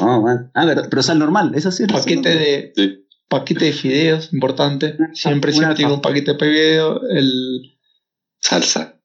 [0.00, 0.50] No, man.
[0.54, 1.86] Ah, pero, pero sal normal, eso sí.
[1.86, 3.07] Paquete de, Sí.
[3.28, 4.96] Paquete de fideos, importante.
[5.12, 7.78] Siempre, siempre un paquete de fideo, el,
[8.40, 9.00] Salsa.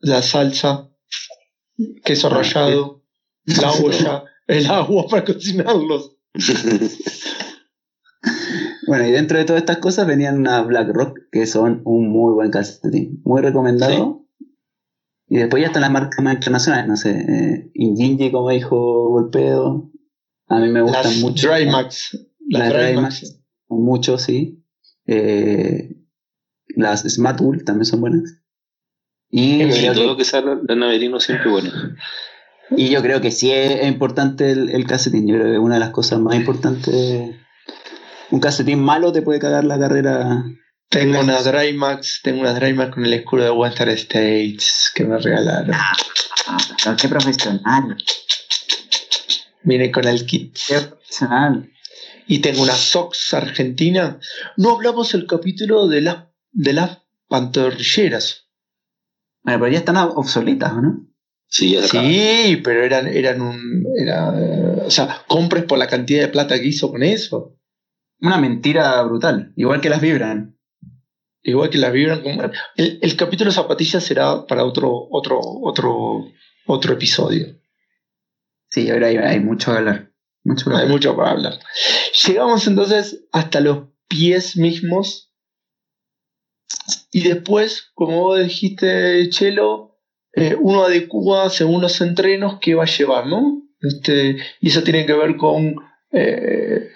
[0.00, 0.90] la salsa,
[2.04, 3.04] queso rallado,
[3.44, 6.16] la olla, el agua para cocinarlos.
[8.86, 12.34] Bueno, y dentro de todas estas cosas venían unas Black Rock, que son un muy
[12.34, 14.26] buen calcetín, muy recomendado.
[15.28, 19.90] Y después ya están las marcas más internacionales, no sé, eh, Injinji, como dijo Golpedo.
[20.48, 21.48] A mí me gustan Las mucho.
[21.48, 22.18] Dry Max.
[22.50, 23.22] Las, Las Dry Dry Max.
[23.22, 23.41] Max.
[23.80, 24.64] Mucho, sí.
[25.06, 25.96] Eh,
[26.76, 28.22] las Smart Wool también son buenas.
[29.30, 31.70] Y yo, Y creo todo que, lo que sea de naverino siempre bueno.
[32.76, 35.26] y yo creo que sí es importante el, el calcetín.
[35.26, 37.34] Yo creo que es una de las cosas más importantes.
[38.30, 40.44] Un calcetín malo te puede cagar la carrera
[40.88, 45.04] Tengo una Dry Max, tengo una Dry Max con el escudo de Western States que
[45.04, 45.74] me regalaron.
[45.74, 47.96] Ah, qué profesional,
[49.64, 50.56] Viene con el kit.
[50.66, 51.70] qué profesional.
[52.26, 54.18] Y tengo una Sox argentina.
[54.56, 56.98] No hablamos el capítulo de las de las
[57.28, 58.48] pantorrilleras.
[59.42, 61.06] Bueno, pero ya están obsoletas, ¿o ¿no?
[61.48, 61.76] Sí.
[61.82, 63.86] Sí, pero eran, eran un.
[63.98, 64.30] Era,
[64.86, 67.58] o sea, compres por la cantidad de plata que hizo con eso.
[68.20, 70.56] Una mentira brutal, igual que las vibran.
[71.42, 72.42] Igual que las vibran como.
[72.76, 76.24] El, el capítulo de zapatillas será para otro, otro, otro,
[76.66, 77.58] otro episodio.
[78.68, 80.11] Sí, ahora hay, hay mucho que hablar.
[80.44, 80.88] Mucho Hay hablar.
[80.88, 81.58] mucho para hablar.
[82.26, 85.32] Llegamos entonces hasta los pies mismos.
[87.10, 90.00] Y después, como vos dijiste, Chelo,
[90.32, 93.62] eh, uno adecua según los entrenos que va a llevar, ¿no?
[93.80, 95.76] Este, y eso tiene que ver con
[96.12, 96.88] eh,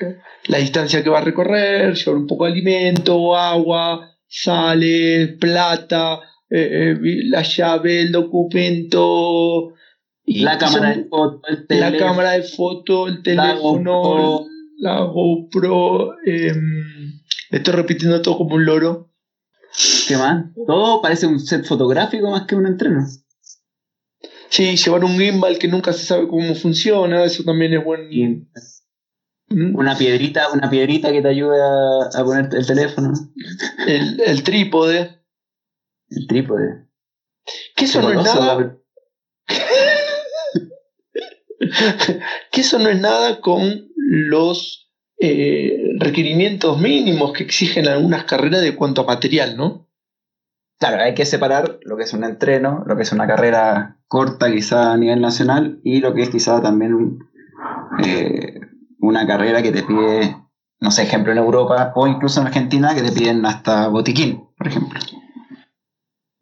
[0.47, 6.95] la distancia que va a recorrer, llevar un poco de alimento, agua, sales, plata, eh,
[6.95, 9.73] eh, la llave, el documento.
[10.27, 14.01] Y La cámara son- de foto, el la teléfono, cámara de foto, el la teléfono,
[14.03, 14.47] GoPro.
[14.79, 16.15] la GoPro.
[16.25, 17.21] em,
[17.51, 19.13] estoy repitiendo todo como un loro.
[20.09, 20.47] ¿Qué más?
[20.67, 23.07] Todo parece un set fotográfico más que un entreno.
[24.49, 28.09] Sí, llevar un gimbal que nunca se sabe cómo funciona, eso también es buen.
[29.49, 29.77] ¿Mm?
[29.77, 33.13] una piedrita, una piedrita que te ayude a, a poner el teléfono.
[33.87, 35.21] El, el trípode.
[36.11, 36.89] El trípode.
[37.77, 38.29] Que eso no es.
[42.53, 48.77] que eso no es nada con los eh, requerimientos mínimos que exigen algunas carreras de
[48.77, 49.89] cuanto a material, ¿no?
[50.79, 54.53] Claro, hay que separar lo que es un entreno, lo que es una carrera corta
[54.53, 57.31] quizá a nivel nacional y lo que es quizá también un,
[58.05, 58.61] eh,
[58.99, 60.37] una carrera que te pide,
[60.81, 64.67] no sé, ejemplo en Europa o incluso en Argentina que te piden hasta botiquín, por
[64.67, 65.01] ejemplo.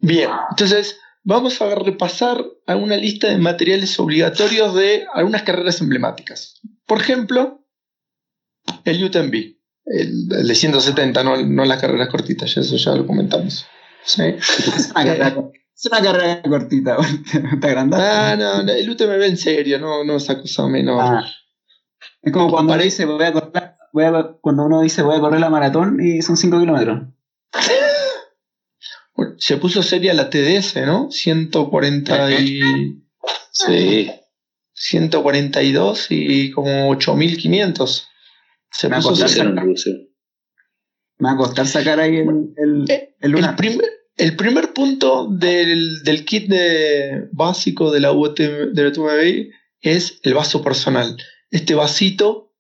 [0.01, 6.61] Bien, entonces vamos a repasar a una lista de materiales obligatorios de algunas carreras emblemáticas.
[6.87, 7.67] Por ejemplo,
[8.85, 9.35] el UTMB.
[9.87, 13.67] el, el de 170, no, no las carreras cortitas, eso ya lo comentamos.
[14.05, 14.23] Sí.
[14.23, 15.37] Es una carrera,
[15.75, 16.97] es una carrera cortita,
[17.61, 18.01] te agrandas.
[18.03, 21.01] Ah, no, no, el UTMB en serio, no, no esa cosa menor.
[21.03, 21.25] Ah.
[22.23, 25.21] Es como cuando uno dice voy a correr, voy a- cuando uno dice voy a
[25.21, 27.09] correr la maratón y son 5 kilómetros.
[29.47, 31.11] Se puso seria la TDS, ¿no?
[31.11, 32.61] 140 y,
[33.51, 34.11] Sí.
[34.73, 38.09] 142 y como 8500.
[38.71, 39.51] Se Me puso seria.
[39.53, 43.55] Me va a costar sacar ahí el, el, Eh, el El lunar.
[43.57, 43.87] primer,
[44.17, 49.51] el primer punto del, del kit de, básico de la UTM, de la UTMB
[49.83, 51.19] es el vaso personal.
[51.51, 52.55] Este vasito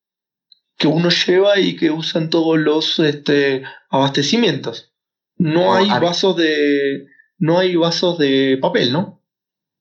[0.77, 4.94] que uno lleva y que usan todos los este, abastecimientos.
[5.37, 7.07] No hay vasos de.
[7.39, 9.23] No hay vasos de papel, ¿no?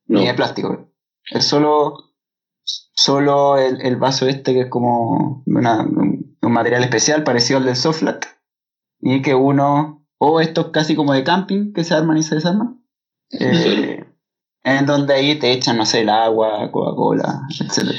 [0.07, 0.19] No.
[0.19, 0.91] Ni de plástico.
[1.31, 2.15] Es solo,
[2.63, 7.65] solo el, el vaso este que es como una- un, un material especial parecido al
[7.65, 8.39] del Softlack.
[8.99, 12.83] Y que uno, o estos casi como de camping que se arman y se desarman.
[13.31, 14.05] eh,
[14.63, 17.89] en donde ahí te echan, no sé, el agua, Coca-Cola, etc.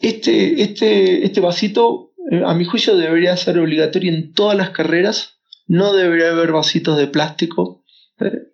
[0.00, 5.31] Este, este, este vasito, eh, a mi juicio, debería ser obligatorio en todas las carreras.
[5.66, 7.84] No debería haber vasitos de plástico.
[8.20, 8.48] Eh,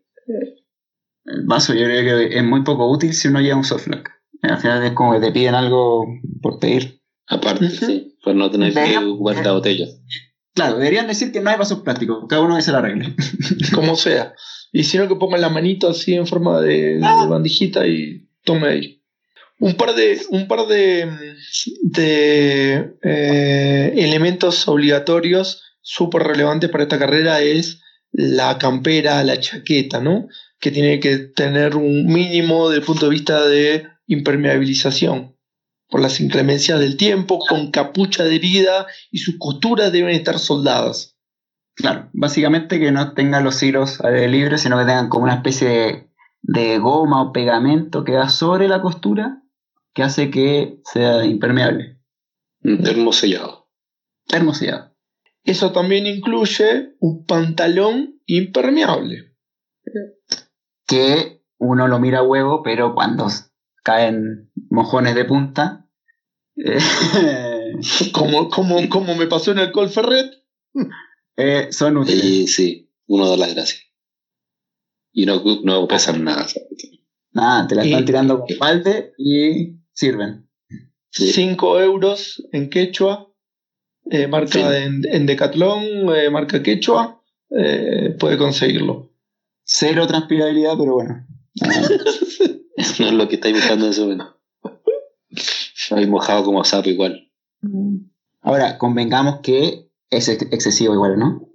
[1.24, 4.10] El vaso yo creo que es muy poco útil si uno lleva un Softlack.
[4.42, 6.06] Al final es como que te piden algo
[6.42, 7.00] por pedir.
[7.26, 7.86] Aparte, Ujú.
[7.86, 8.18] sí.
[8.22, 9.86] Por no tener que ocupar la botella.
[10.54, 13.14] Claro, deberían decir que no hay vasos plásticos, cada uno se la arregle.
[13.74, 14.34] como sea.
[14.72, 18.68] Y si no, que pongan la manito así en forma de, de bandijita y tome
[18.68, 19.02] ahí.
[19.60, 21.10] Un par de, un par de,
[21.82, 27.80] de eh, elementos obligatorios súper relevantes para esta carrera es
[28.12, 30.28] la campera, la chaqueta, ¿no?
[30.58, 35.36] Que tiene que tener un mínimo del punto de vista de impermeabilización
[35.88, 41.16] por las inclemencias del tiempo, con capucha adherida y sus costuras deben estar soldadas.
[41.74, 45.34] Claro, básicamente que no tengan los hilos al aire libre, sino que tengan como una
[45.34, 46.10] especie de,
[46.42, 49.42] de goma o pegamento que va sobre la costura
[49.94, 52.00] que hace que sea impermeable.
[52.62, 53.68] Un termo sellado.
[54.26, 54.94] Termosellado.
[55.44, 59.34] Eso también incluye un pantalón impermeable.
[60.86, 63.26] Que uno lo mira a huevo, pero cuando
[63.82, 65.88] caen mojones de punta,
[66.56, 66.78] eh,
[68.12, 70.32] Como, como, como me pasó en el Col Ferret.
[71.36, 72.24] eh, son útiles.
[72.24, 73.82] Y sí, uno da las gracias.
[75.12, 76.46] Y no, no pesan nada.
[77.32, 80.48] Nada, te la están Y- tirando con balde y sirven.
[81.10, 81.32] Sí.
[81.32, 83.27] 5 euros en quechua.
[84.10, 84.60] Eh, marca Sí.
[84.60, 85.84] en, en Decathlon,
[86.14, 87.22] eh, marca quechua.
[87.50, 89.10] eh, puede conseguirlo.
[89.64, 91.26] Cero transpirabilidad, pero bueno.
[93.00, 94.38] No es lo que estáis buscando en ese momento.
[95.90, 97.28] Habéis mojado como sapo igual.
[98.40, 101.48] Ahora, convengamos que es ex- excesivo igual, ¿no?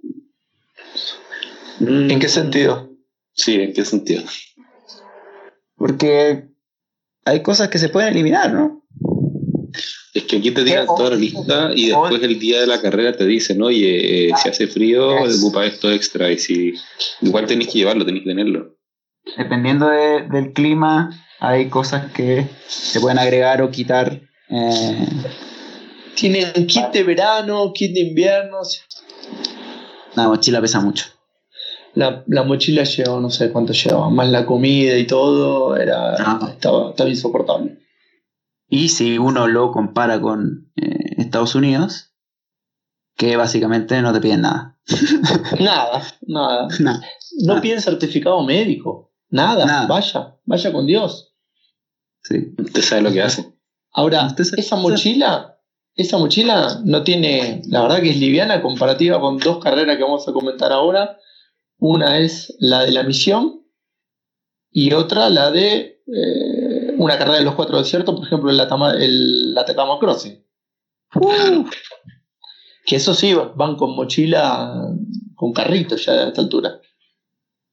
[1.80, 2.90] ¿En qué sentido?
[3.32, 4.22] Sí, ¿en qué sentido?
[5.76, 6.48] Porque
[7.24, 8.83] hay cosas que se pueden eliminar, ¿no?
[10.14, 13.16] Es que aquí te tiran toda la lista y después el día de la carrera
[13.16, 16.30] te dicen, oye, eh, si hace frío, Es- ocupa esto extra.
[16.30, 16.74] Y si
[17.20, 18.76] igual tenéis que llevarlo, tenéis que tenerlo.
[19.36, 21.10] Dependiendo de- del clima,
[21.40, 24.20] hay cosas que se pueden agregar o quitar.
[24.50, 25.06] eh,
[26.14, 28.58] Tienen kit de verano, kit de invierno.
[30.14, 31.06] la mochila pesa mucho.
[31.94, 36.48] La, la mochila lleva, no sé cuánto lleva, más la comida y todo, era, Ah.
[36.52, 37.73] estaba, estaba insoportable.
[38.68, 42.14] Y si uno lo compara con eh, Estados Unidos,
[43.16, 44.78] que básicamente no te piden nada.
[45.60, 46.68] Nada, nada.
[46.78, 47.00] Nada.
[47.46, 49.12] No piden certificado médico.
[49.30, 49.86] Nada, Nada.
[49.86, 51.34] vaya, vaya con Dios.
[52.22, 52.54] Sí.
[52.58, 53.54] Usted sabe lo que hace.
[53.92, 55.58] Ahora, esa mochila,
[55.94, 60.28] esa mochila no tiene, la verdad que es liviana comparativa con dos carreras que vamos
[60.28, 61.18] a comentar ahora.
[61.78, 63.64] Una es la de la misión
[64.70, 66.63] y otra la de eh,
[66.96, 70.44] una carrera de los cuatro desiertos, por ejemplo, el, Atama- el Atacama Crossing.
[72.86, 74.74] Que eso sí, van con mochila,
[75.36, 76.80] con carrito ya a esta altura.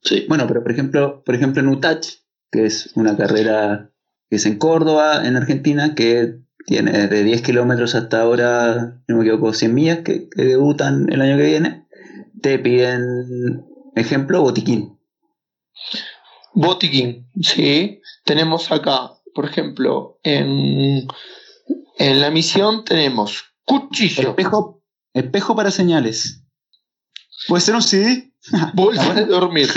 [0.01, 0.25] Sí.
[0.29, 2.07] Bueno, pero por ejemplo, por ejemplo en UTACH,
[2.49, 3.91] que es una carrera
[4.29, 9.23] que es en Córdoba, en Argentina, que tiene de 10 kilómetros hasta ahora, no me
[9.23, 11.87] equivoco, 100 millas, que, que debutan el año que viene,
[12.41, 13.65] te piden,
[13.95, 14.97] ejemplo, botiquín.
[16.53, 18.00] Botiquín, sí.
[18.23, 21.07] Tenemos acá, por ejemplo, en,
[21.97, 26.43] en la misión tenemos cuchillo, Espejo, espejo para señales.
[27.47, 28.31] ¿Puede ser un CD?
[28.73, 29.67] bolsa de dormir,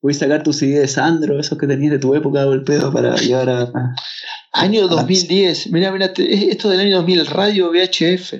[0.00, 2.92] Voy a sacar tu CD de Sandro, esos que tenías de tu época el pedo
[2.92, 3.62] para llevar a.
[3.62, 3.94] a-
[4.54, 5.70] Año 2010.
[5.70, 8.34] Mira, mira, esto del año 2000, el radio VHF.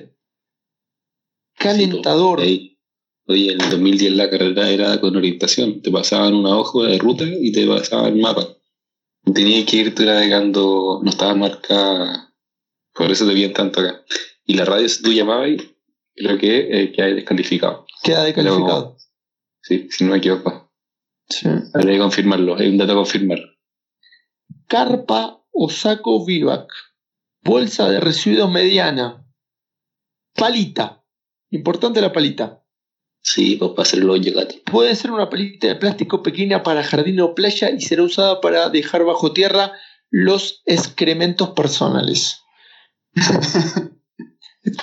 [1.57, 2.41] Calentador.
[3.25, 5.81] Oye, en el 2010 la carrera era con orientación.
[5.81, 8.47] Te pasaban una hoja de ruta y te pasaban el mapa.
[9.33, 12.33] Tenías que ir tú navegando, no estaba marcada.
[12.93, 14.03] Por eso te veían tanto acá.
[14.45, 15.51] Y la radio, si tú llamabas,
[16.15, 17.85] creo que eh, queda descalificado.
[18.03, 18.97] Queda descalificado.
[19.61, 20.71] Sí, si no me equivoco.
[21.29, 21.47] Sí.
[21.73, 22.57] Habría que confirmarlo.
[22.57, 23.39] Hay un dato a confirmar.
[24.67, 26.67] Carpa o saco vivac.
[27.41, 29.25] Bolsa de residuos mediana.
[30.35, 31.05] Palita.
[31.49, 32.62] Importante la palita.
[33.23, 34.55] Sí, pues para hacer el hoyo gato.
[34.65, 38.69] Puede ser una palita de plástico pequeña para jardín o playa y será usada para
[38.69, 39.71] dejar bajo tierra
[40.11, 42.41] los excrementos personales.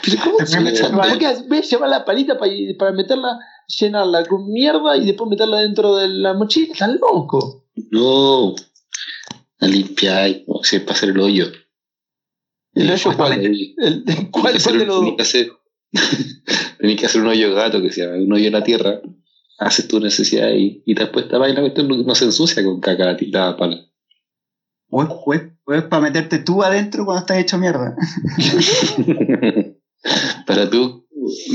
[0.03, 3.39] Pero ¿cómo se voy a llevar la palita para, para meterla,
[3.79, 6.73] llenarla con mierda y después meterla dentro de la mochila?
[6.73, 7.67] ¿Estás loco?
[7.91, 8.55] No.
[9.59, 11.53] La limpiáis, o sea, para hacer el hoyo.
[12.75, 13.33] ¿El hoyo cuál?
[13.45, 15.17] El, Tenés ¿Cuál, cuál de los dos?
[16.81, 19.01] Tenés que hacer un hoyo gato que se llama un hoyo en la tierra.
[19.59, 22.65] Haces tu necesidad ahí y después te vas y la cuestión no, no se ensucia
[22.65, 23.77] con caca la tirada pala.
[24.89, 27.95] O es, o es- o es para meterte tú adentro cuando estás hecho mierda.
[30.47, 31.07] Para tú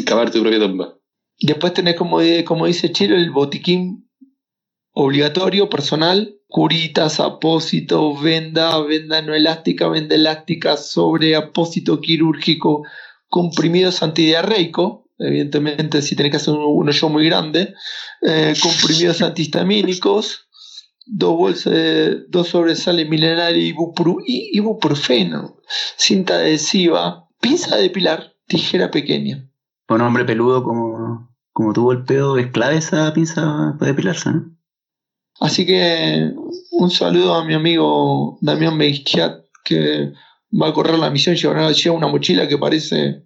[0.05, 0.97] cavar tu propia tumba.
[1.41, 4.09] Después tenés, como, como dice Chilo, el botiquín
[4.91, 12.84] obligatorio, personal, curitas, apósito, venda, venda no elástica, venda elástica, sobre apósito quirúrgico,
[13.28, 17.74] comprimidos antidiarreico, evidentemente si tenés que hacer un, hoyo muy grande,
[18.22, 20.47] eh, comprimidos antihistamínicos,
[21.05, 21.74] dos bolsas,
[22.30, 25.57] dos sobresales milenarios ibupru, i- ibuprofeno,
[25.97, 29.49] cinta adhesiva, pinza de pilar, tijera pequeña.
[29.89, 34.55] Un hombre peludo como, como tuvo el pedo, es clave esa pinza para depilarse, ¿no?
[35.39, 36.32] Así que
[36.72, 40.13] un saludo a mi amigo Damián Meisquiat que
[40.59, 43.26] va a correr la misión lleva lleva una mochila que parece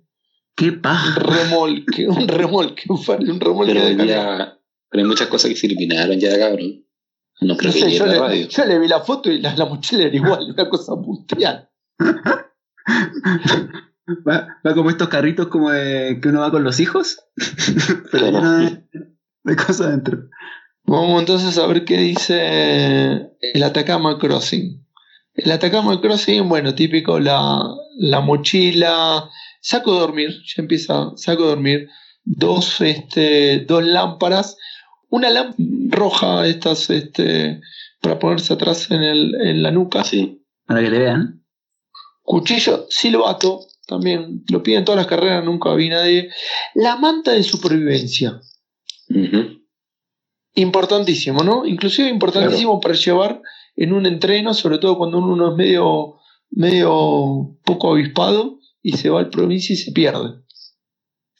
[0.59, 1.19] ¡Qué un paja!
[1.19, 2.99] remolque, un remolque, un
[3.29, 6.85] un remolque Pero de día, pero hay muchas cosas que se eliminaron ya, cabrón.
[7.41, 8.47] No creo No que sé, yo, le, radio.
[8.49, 11.69] yo le vi la foto y la, la mochila era igual, una cosa mundial.
[14.27, 17.19] Va, va como estos carritos como de que uno va con los hijos,
[18.11, 18.83] pero lleno de,
[19.43, 20.23] de cosas adentro.
[20.85, 24.83] Vamos entonces a ver qué dice el Atacama Crossing.
[25.35, 27.61] El Atacama Crossing, bueno, típico, la,
[27.99, 29.29] la mochila,
[29.59, 31.89] saco de dormir, ya empieza, saco de dormir,
[32.23, 34.57] dos, este, dos lámparas,
[35.09, 37.61] una lámpara roja, estas, este,
[38.01, 40.35] para ponerse atrás en, el, en la nuca, Sí.
[40.65, 41.43] Para que te vean.
[42.21, 46.29] cuchillo, silbato, también lo piden todas las carreras, nunca vi nadie,
[46.75, 48.39] la manta de supervivencia.
[50.53, 51.65] Importantísimo, ¿no?
[51.65, 53.41] Inclusive importantísimo para llevar
[53.75, 56.17] en un entreno, sobre todo cuando uno es medio,
[56.51, 60.41] medio poco avispado y se va al provincia y se pierde.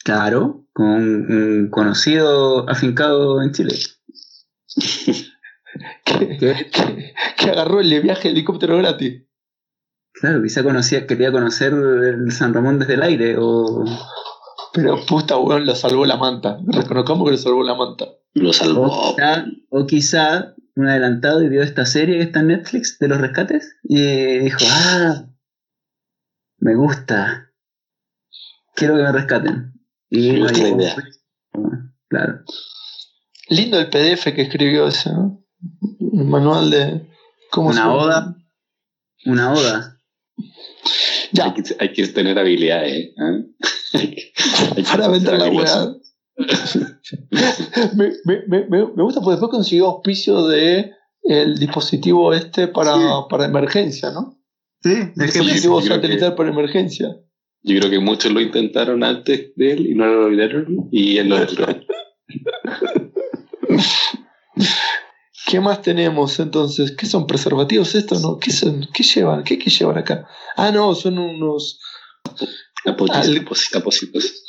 [0.04, 3.74] Claro, con un, un conocido afincado en Chile.
[6.04, 9.22] Que, que- que agarró el viaje de helicóptero gratis.
[10.12, 13.84] Claro, quizá conocía, quería conocer el San Ramón desde el aire o,
[14.72, 16.58] Pero puta, weón, lo salvó la manta.
[16.66, 18.06] Reconozcamos que lo salvó la manta.
[18.34, 19.14] Lo o, salvó.
[19.16, 23.18] quizá, o quizá un adelantado y vio esta serie que está en Netflix de los
[23.20, 25.26] rescates y dijo, ah,
[26.60, 27.50] me gusta,
[28.74, 29.72] quiero que me rescaten.
[30.10, 30.96] Y Me gusta la ahí- idea.
[32.08, 32.40] Claro.
[33.48, 35.42] Lindo el PDF que escribió ese, ¿no?
[36.00, 37.08] El manual de
[37.50, 38.36] cómo Una oda.
[39.26, 39.98] Una oda.
[41.32, 42.92] Ya, Hay que, hay que tener habilidades.
[42.92, 43.12] ¿eh?
[43.92, 44.32] Hay que-
[44.76, 46.00] hay que para vender la habilidoso.
[46.38, 47.00] weá.
[47.96, 50.92] me, me, me, me me gusta porque después consiguió auspicio de
[51.22, 53.02] el dispositivo este para, Sí.
[53.28, 54.39] para emergencia, ¿no?
[54.82, 57.08] Sí, El del Sí, creo satelital para emergencia.
[57.62, 61.28] Yo creo que muchos lo intentaron antes de él y no lo lograron y él
[61.28, 61.66] lo logró.
[65.46, 66.92] ¿Qué más tenemos entonces?
[66.92, 68.22] ¿Qué son preservativos estos?
[68.22, 68.38] No?
[68.38, 68.86] ¿Qué, son?
[68.94, 69.42] ¿Qué llevan?
[69.42, 70.26] ¿Qué hay que llevar acá?
[70.56, 71.80] Ah, no, son unos.
[73.74, 74.44] Apósitos.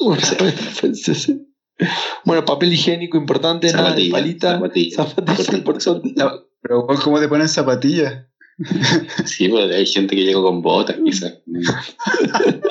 [2.23, 4.51] Bueno, papel higiénico importante, nada de Zapatilla, palita.
[4.53, 4.95] zapatilla.
[4.95, 6.13] Zapatillas importante.
[6.15, 8.27] La- pero vos, ¿cómo te ponen zapatillas?
[9.25, 11.39] Sí, pues hay gente que llegó con botas, quizás.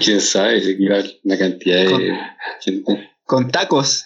[0.00, 2.16] Quién sabe, se lleva una cantidad de
[2.60, 3.10] gente.
[3.24, 4.04] Con tacos.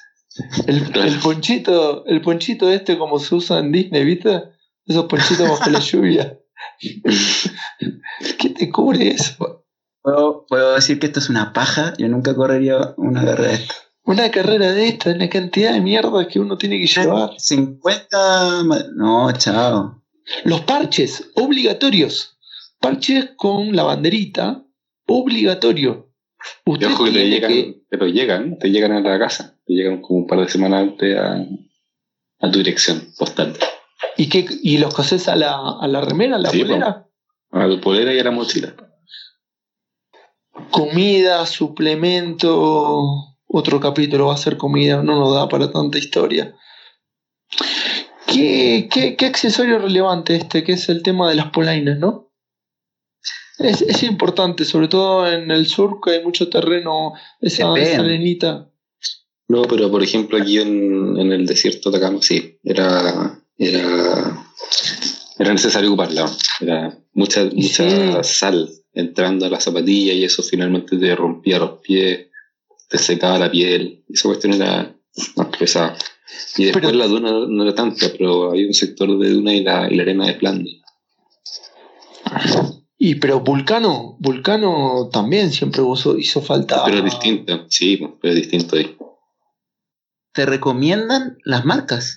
[0.67, 4.43] El, el ponchito, el ponchito este como se usa en Disney, ¿viste?
[4.87, 6.39] Esos ponchitos bajo la lluvia.
[8.39, 9.65] ¿Qué te cubre eso?
[10.03, 11.93] Puedo, puedo decir que esto es una paja.
[11.99, 13.75] Yo nunca correría una carrera de esto.
[14.05, 17.33] Una carrera de esta, la cantidad de mierda que uno tiene que llevar.
[17.37, 18.63] 50.
[18.65, 20.00] ma- No, chao.
[20.45, 22.39] Los parches, obligatorios.
[22.81, 24.65] Parches con la banderita,
[25.07, 26.09] obligatorio.
[26.65, 30.01] Usted ojo que te llegan, que- pero llegan, te llegan a la casa, te llegan
[30.01, 31.45] como un par de semanas antes a,
[32.41, 33.55] a tu dirección postal.
[34.17, 37.07] ¿Y, qué, ¿Y los cosés a la, a la remera, a la Sí, polera?
[37.51, 38.75] A la polera y a la mochila.
[40.71, 43.03] Comida, suplemento.
[43.47, 46.55] Otro capítulo va a ser comida, no nos da para tanta historia.
[48.33, 52.33] ¿Qué, qué, qué accesorio relevante este, que es el tema de las polainas, no?
[53.59, 58.71] Es, es importante, sobre todo en el sur, que hay mucho terreno, esa, esa arenita.
[59.49, 64.47] No, pero por ejemplo aquí en, en el desierto de Atacama sí, era, era,
[65.39, 66.31] era necesario ocuparla.
[66.61, 68.33] Era mucha, mucha Sí.
[68.33, 72.29] sal entrando a la zapatilla y eso finalmente te rompía los pies,
[72.89, 74.05] te secaba la piel.
[74.09, 74.95] Esa cuestión era
[75.37, 75.97] más pesada.
[76.57, 79.63] Y después Pero- la duna no era tanta, pero hay un sector de duna y
[79.63, 80.75] la, y la arena de Flandes.
[82.99, 86.85] Y pero Vulcano, Vulcano también siempre hizo, hizo falta.
[86.85, 88.97] Pero es distinto, sí, pero es distinto ahí.
[90.33, 92.17] ¿Te recomiendan las marcas?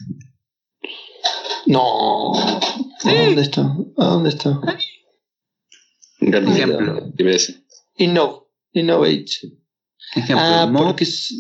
[1.66, 2.34] No.
[2.34, 3.62] ¿A dónde está?
[3.98, 4.60] ¿A dónde está?
[6.20, 7.12] Gran ejemplo.
[7.18, 7.64] ¿qué me parece?
[7.98, 9.26] Innov, Innovate.
[10.16, 11.34] Ejemplo, Ah, porque es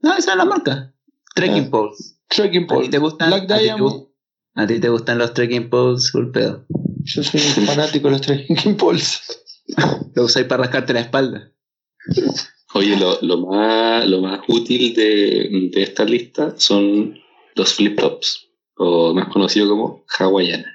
[0.00, 0.92] No, esa es la marca.
[1.36, 1.70] Trekking Ah.
[1.70, 2.18] poles.
[2.28, 2.84] Trekking ¿A Pole.
[2.86, 3.28] ti te gustan?
[3.30, 4.08] Black ¿A ti te gust-
[4.56, 6.64] ¿A ti te gustan los trekking poles full pedo?
[7.04, 9.20] Yo soy un fanático de los Trekking Poles.
[10.16, 11.52] Lo usáis para rascarte la espalda.
[12.74, 17.16] Oye, lo, lo más, lo más útil de, de esta lista son
[17.54, 20.66] los flip-flops, o más conocido como hawaiana.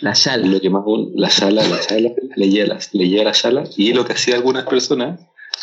[0.00, 0.46] La shala.
[0.46, 0.84] Lo que más
[1.14, 5.20] la sala, la sala, leía la, leía la sala, y lo que hacía algunas personas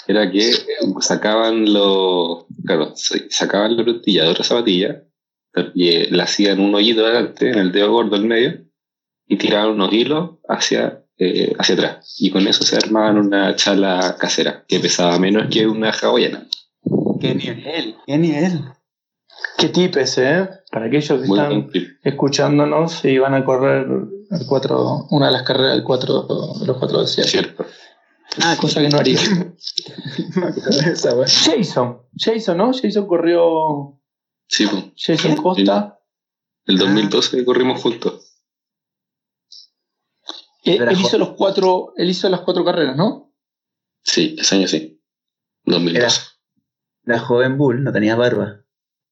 [0.08, 0.52] era que
[1.02, 5.04] sacaban los, claro, sa- sacaban la plantilla de otra zapatilla,
[5.74, 8.62] y eh, le hacían un hoyito adelante, en el dedo gordo en medio,
[9.28, 12.16] y tiraban unos hilos hacia, eh, hacia atrás.
[12.20, 16.46] Y con eso se armaban una chala casera, que pesaba menos que una hawaiana.
[17.22, 17.96] ¿Qué nivel?
[18.06, 18.60] ¿Qué nivel?
[19.58, 20.50] Qué tip ese, ¿eh?
[20.72, 21.70] Para aquellos que Muy están
[22.04, 23.88] escuchándonos y van a correr
[24.32, 26.28] el 4, una de las carreras del 4
[26.60, 27.32] de los 4 desiertos.
[27.32, 27.66] Cierto.
[28.42, 29.20] Ah, Cosa que no haría.
[31.26, 32.02] Jason.
[32.18, 32.72] Jason, ¿no?
[32.74, 34.02] Jason corrió.
[34.48, 34.86] Sí, pues.
[34.98, 36.00] Jason Costa.
[36.66, 38.42] El 2012 corrimos juntos.
[40.64, 43.32] Eh, él, hizo los cuatro, él hizo las cuatro carreras, ¿no?
[44.02, 45.00] Sí, ese año sí.
[45.66, 46.22] 2012.
[47.04, 48.66] La joven Bull no tenía barba.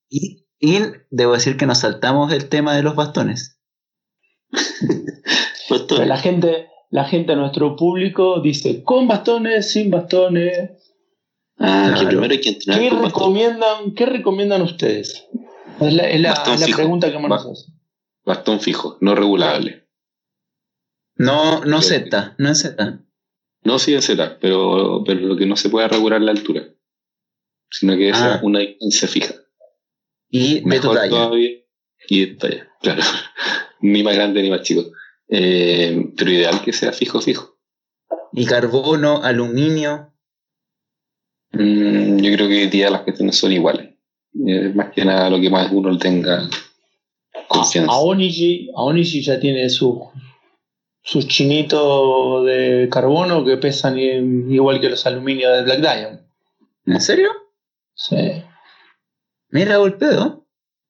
[0.09, 0.79] Y, y
[1.11, 3.59] debo decir que nos saltamos el tema de los bastones.
[5.69, 10.69] Pero la gente, la gente, nuestro público, dice con bastones, sin bastones.
[11.57, 12.07] Ah, que Claro.
[12.09, 13.19] primero hay que entrenar ¿Qué con bastón.
[13.21, 15.27] recomiendan, ¿Qué recomiendan ustedes?
[15.81, 16.77] Es la, es la- Bastón la fijo.
[16.77, 17.73] pregunta que más nos hacen.
[18.25, 19.87] Bastón fijo, no regulable.
[21.15, 22.99] No, no Z, no en Z.
[23.63, 26.63] No sí en Z, pero, pero lo que no se puede regular la altura.
[27.71, 28.39] Sino que sea Ah.
[28.43, 29.33] una distancia fija.
[30.29, 31.09] Y de tu Mejor talla.
[31.09, 31.49] todavía.
[32.07, 33.01] Y de talla, claro.
[33.81, 34.83] ni más grande ni más chico.
[35.35, 37.57] Eh, pero ideal que sea fijo, fijo.
[38.33, 40.13] Y carbono, aluminio.
[41.53, 43.95] Mm, yo creo que hoy día las cuestiones son iguales.
[44.47, 46.47] Eh, más que nada lo que más uno tenga
[47.47, 47.91] confianza.
[47.91, 50.07] A Onishi, a Onishi ya tiene su,
[51.01, 56.19] sus chinitos de carbono que pesan igual que los aluminios de Black Diamond.
[56.85, 57.29] ¿En serio?
[57.95, 58.43] Sí.
[59.49, 60.45] Mira, golpeo.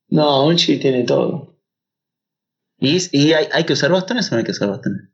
[0.09, 1.52] No, Onishi tiene todo.
[2.83, 5.09] ¿Y, y hay, hay que usar bastones o no hay que usar bastones?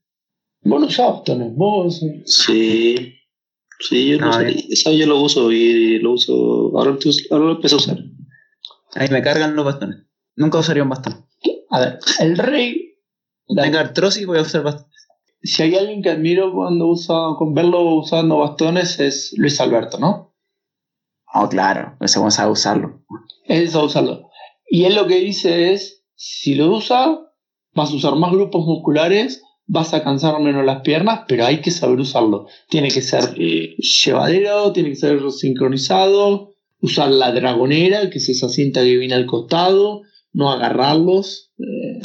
[0.64, 2.02] Vos no usás bastones, vos.
[2.26, 3.14] Sí,
[3.80, 4.60] sí, yo, No, lo, bien.
[4.70, 6.34] eso yo lo uso y lo uso.
[6.76, 7.00] Ahora, lo-
[7.32, 7.98] ahora lo empecé a usar.
[8.96, 10.06] Ahí me cargan los bastones.
[10.36, 11.26] Nunca usaría un bastón.
[11.70, 12.96] A ver, el rey.
[13.48, 14.88] la- Tengo artrosis voy a usar bastón.
[15.44, 20.36] si hay alguien que admiro cuando usa, con verlo usando bastones es Luis Alberto, ¿no?
[21.34, 21.96] Oh, claro.
[22.02, 23.06] Ese vamos a usarlo.
[23.46, 24.30] Es a usarlo.
[24.68, 27.20] Y él lo que dice es, si lo usa,
[27.80, 31.72] vas a usar más grupos musculares, vas a cansar menos las piernas, pero hay que
[31.72, 32.48] saber usarlo.
[32.70, 38.82] Tiene que ser llevadero, tiene que ser sincronizado, usar la dragonera, que es esa cinta
[38.82, 40.02] que viene al costado,
[40.34, 41.52] no agarrarlos.
[41.60, 42.02] eh,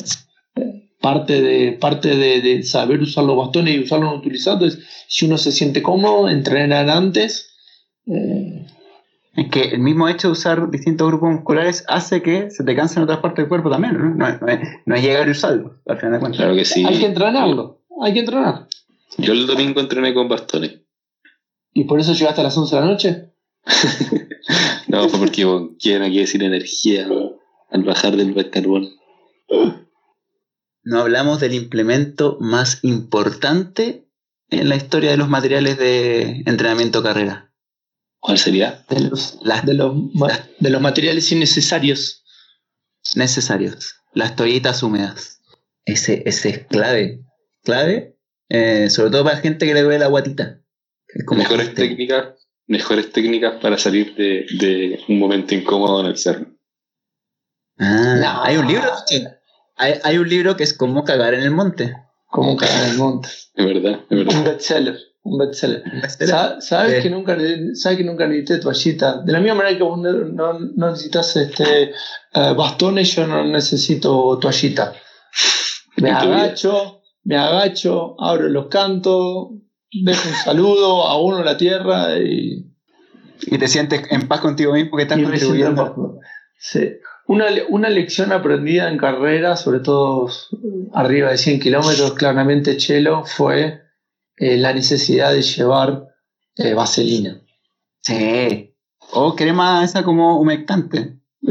[0.57, 4.79] eh, parte de, parte de, de saber usar los bastones y usarlos no utilizando es
[5.09, 7.51] si uno se siente cómodo, entrenar antes.
[8.07, 8.67] eh,
[9.37, 13.03] Es que el mismo hecho de usar distintos grupos musculares hace que se te cansen
[13.03, 14.15] otras partes del cuerpo también, ¿no?
[14.15, 16.39] No, es- no es, no es llegar y usarlo, al final de cuentas.
[16.39, 16.85] claro que sí.
[16.85, 18.69] Hay que entrenarlo, hay que entrenar.
[19.19, 20.81] Yo el domingo entrené con bastones.
[21.73, 23.31] ¿Y por eso llegaste a las 11 de la noche?
[24.89, 27.39] no, fue porque bueno, quieren aquí decir energía ¿no?
[27.71, 28.89] al bajar del carbón.
[30.85, 34.07] No hablamos del implemento más importante
[34.51, 37.51] en la historia de los materiales de entrenamiento carrera.
[38.25, 38.83] ¿Cuál sería?
[38.89, 42.25] De los, Las de los, ma- de los materiales innecesarios.
[43.17, 43.97] necesarios.
[44.15, 45.43] Las toallitas húmedas.
[45.85, 47.23] Ese, ese es clave.
[47.65, 48.17] Clave,
[48.49, 50.59] eh, sobre todo para gente que le duele la guatita.
[51.07, 52.29] Es como mejores gente- técnicas,
[52.67, 56.47] mejores técnicas para salir de, de un momento incómodo en el cerro.
[57.79, 58.43] Ah, No.
[58.43, 58.91] Hay un libro.
[59.77, 61.95] Hay, hay un libro que es como cagar en el monte.
[62.31, 63.29] Como cagar en el monte.
[63.29, 64.35] Es verdad, es verdad.
[64.39, 64.99] Un bestseller.
[65.27, 65.83] Un bestseller.
[66.27, 67.03] Sa- ¿Sabes Eh.
[67.03, 67.35] que nunca
[67.75, 69.23] sabes que nunca necesité toallita?
[69.23, 70.13] De la misma manera que vos no,
[70.59, 71.93] no- necesitas este,
[72.35, 74.93] eh, bastones, yo no necesito toallita.
[75.97, 79.49] Me agacho, me agacho, abro los cantos,
[79.91, 82.71] dejo un saludo a uno la tierra y,
[83.47, 86.19] Y te sientes en paz contigo mismo que estás contribuyendo.
[86.59, 86.97] Sí.
[87.27, 90.29] Una, una lección aprendida en carrera, sobre todo
[90.93, 93.81] arriba de 100 kilómetros, claramente, Chelo, fue
[94.37, 96.09] eh, la necesidad de llevar
[96.57, 97.41] eh, vaselina.
[98.03, 98.75] Sí.
[99.13, 101.19] O crema esa como humectante.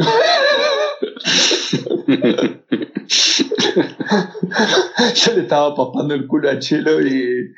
[5.15, 7.53] Yo le estaba papando el culo a Chelo y,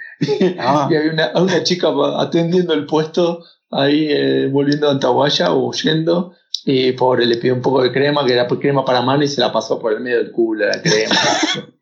[0.59, 0.87] Ah.
[0.89, 6.33] y había una, una chica atendiendo el puesto ahí eh, volviendo a Antahuaya o huyendo.
[6.67, 9.39] Y pobre, le pidió un poco de crema, que era crema para mano, y se
[9.39, 11.15] la pasó por el medio del culo la crema.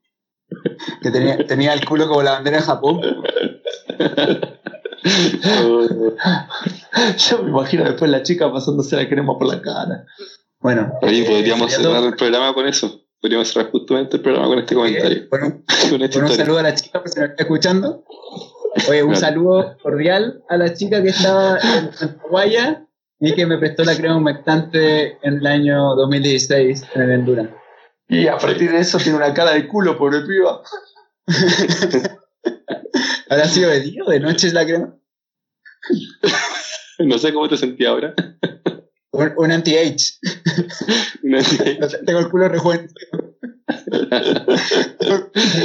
[1.02, 3.02] Que tenía, tenía el culo como la bandera de Japón.
[7.18, 10.06] Yo me imagino después la chica pasándose la crema por la cara.
[10.60, 10.94] Bueno.
[11.02, 12.08] Oye, eh, podríamos cerrar todo.
[12.10, 13.02] el programa con eso.
[13.22, 15.24] Podríamos cerrar justamente el programa con este comentario.
[15.30, 18.04] Bueno, Con esta Con un saludo a la chica por si nos está escuchando.
[18.90, 19.26] Oye, un Claro.
[19.28, 22.86] saludo cordial a la chica que estaba en Antahuaya
[23.20, 27.54] y que me prestó la crema humectante en el año 2016 en el Endurance.
[28.08, 30.62] Y a partir de eso tiene una cara de culo, pobre piba.
[33.30, 34.96] ¿Habrá sido de día o de noche es la crema?
[37.00, 38.14] No sé cómo te sentí ahora.
[39.12, 40.14] Un, un anti-age.
[42.06, 42.94] Tengo el culo rejuvenecido.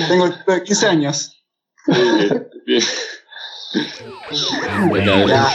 [0.08, 1.44] Tengo el culo de 15 años.
[1.86, 2.82] Bien, bien.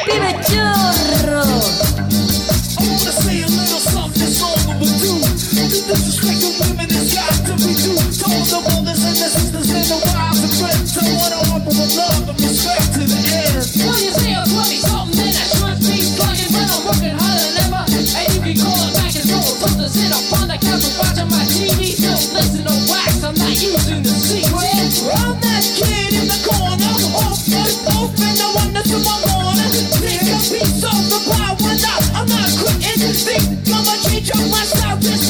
[0.06, 1.42] Pibe chorro.
[33.14, 35.23] Think I'ma change up my style.